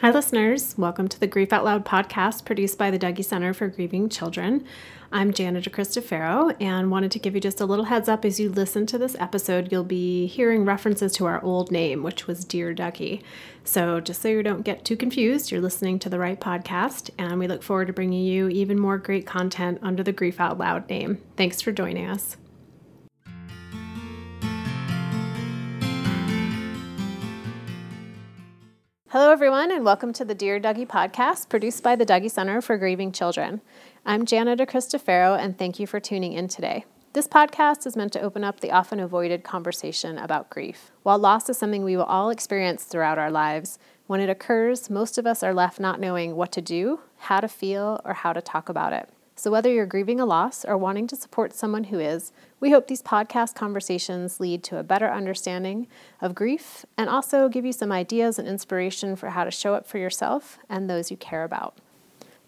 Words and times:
Hi, 0.00 0.10
listeners. 0.10 0.74
Welcome 0.78 1.08
to 1.08 1.20
the 1.20 1.26
Grief 1.26 1.52
Out 1.52 1.62
Loud 1.62 1.84
podcast 1.84 2.46
produced 2.46 2.78
by 2.78 2.90
the 2.90 2.98
Dougy 2.98 3.22
Center 3.22 3.52
for 3.52 3.68
Grieving 3.68 4.08
Children. 4.08 4.64
I'm 5.12 5.30
Jana 5.30 5.60
DeCristofaro 5.60 6.56
and 6.58 6.90
wanted 6.90 7.10
to 7.10 7.18
give 7.18 7.34
you 7.34 7.40
just 7.42 7.60
a 7.60 7.66
little 7.66 7.84
heads 7.84 8.08
up 8.08 8.24
as 8.24 8.40
you 8.40 8.48
listen 8.48 8.86
to 8.86 8.96
this 8.96 9.14
episode. 9.20 9.70
You'll 9.70 9.84
be 9.84 10.26
hearing 10.26 10.64
references 10.64 11.12
to 11.16 11.26
our 11.26 11.44
old 11.44 11.70
name, 11.70 12.02
which 12.02 12.26
was 12.26 12.46
Dear 12.46 12.74
Dougy. 12.74 13.22
So, 13.62 14.00
just 14.00 14.22
so 14.22 14.28
you 14.28 14.42
don't 14.42 14.62
get 14.62 14.86
too 14.86 14.96
confused, 14.96 15.50
you're 15.50 15.60
listening 15.60 15.98
to 15.98 16.08
the 16.08 16.18
right 16.18 16.40
podcast, 16.40 17.10
and 17.18 17.38
we 17.38 17.46
look 17.46 17.62
forward 17.62 17.88
to 17.88 17.92
bringing 17.92 18.24
you 18.24 18.48
even 18.48 18.80
more 18.80 18.96
great 18.96 19.26
content 19.26 19.80
under 19.82 20.02
the 20.02 20.12
Grief 20.12 20.40
Out 20.40 20.56
Loud 20.56 20.88
name. 20.88 21.20
Thanks 21.36 21.60
for 21.60 21.72
joining 21.72 22.06
us. 22.06 22.38
Hello, 29.12 29.32
everyone, 29.32 29.72
and 29.72 29.84
welcome 29.84 30.12
to 30.12 30.24
the 30.24 30.36
Dear 30.36 30.60
Dougy 30.60 30.86
podcast 30.86 31.48
produced 31.48 31.82
by 31.82 31.96
the 31.96 32.06
Dougy 32.06 32.30
Center 32.30 32.60
for 32.60 32.78
Grieving 32.78 33.10
Children. 33.10 33.60
I'm 34.06 34.24
Jana 34.24 34.56
DeCristofaro, 34.56 35.36
and 35.36 35.58
thank 35.58 35.80
you 35.80 35.86
for 35.88 35.98
tuning 35.98 36.32
in 36.32 36.46
today. 36.46 36.84
This 37.12 37.26
podcast 37.26 37.88
is 37.88 37.96
meant 37.96 38.12
to 38.12 38.20
open 38.20 38.44
up 38.44 38.60
the 38.60 38.70
often 38.70 39.00
avoided 39.00 39.42
conversation 39.42 40.16
about 40.16 40.48
grief. 40.48 40.92
While 41.02 41.18
loss 41.18 41.48
is 41.48 41.58
something 41.58 41.82
we 41.82 41.96
will 41.96 42.04
all 42.04 42.30
experience 42.30 42.84
throughout 42.84 43.18
our 43.18 43.32
lives, 43.32 43.80
when 44.06 44.20
it 44.20 44.30
occurs, 44.30 44.88
most 44.88 45.18
of 45.18 45.26
us 45.26 45.42
are 45.42 45.52
left 45.52 45.80
not 45.80 45.98
knowing 45.98 46.36
what 46.36 46.52
to 46.52 46.62
do, 46.62 47.00
how 47.16 47.40
to 47.40 47.48
feel, 47.48 48.00
or 48.04 48.14
how 48.14 48.32
to 48.32 48.40
talk 48.40 48.68
about 48.68 48.92
it. 48.92 49.08
So, 49.40 49.50
whether 49.50 49.72
you're 49.72 49.86
grieving 49.86 50.20
a 50.20 50.26
loss 50.26 50.66
or 50.66 50.76
wanting 50.76 51.06
to 51.06 51.16
support 51.16 51.54
someone 51.54 51.84
who 51.84 51.98
is, 51.98 52.30
we 52.60 52.72
hope 52.72 52.88
these 52.88 53.00
podcast 53.00 53.54
conversations 53.54 54.38
lead 54.38 54.62
to 54.64 54.76
a 54.76 54.82
better 54.82 55.10
understanding 55.10 55.86
of 56.20 56.34
grief 56.34 56.84
and 56.98 57.08
also 57.08 57.48
give 57.48 57.64
you 57.64 57.72
some 57.72 57.90
ideas 57.90 58.38
and 58.38 58.46
inspiration 58.46 59.16
for 59.16 59.30
how 59.30 59.44
to 59.44 59.50
show 59.50 59.72
up 59.72 59.86
for 59.86 59.96
yourself 59.96 60.58
and 60.68 60.90
those 60.90 61.10
you 61.10 61.16
care 61.16 61.42
about. 61.42 61.78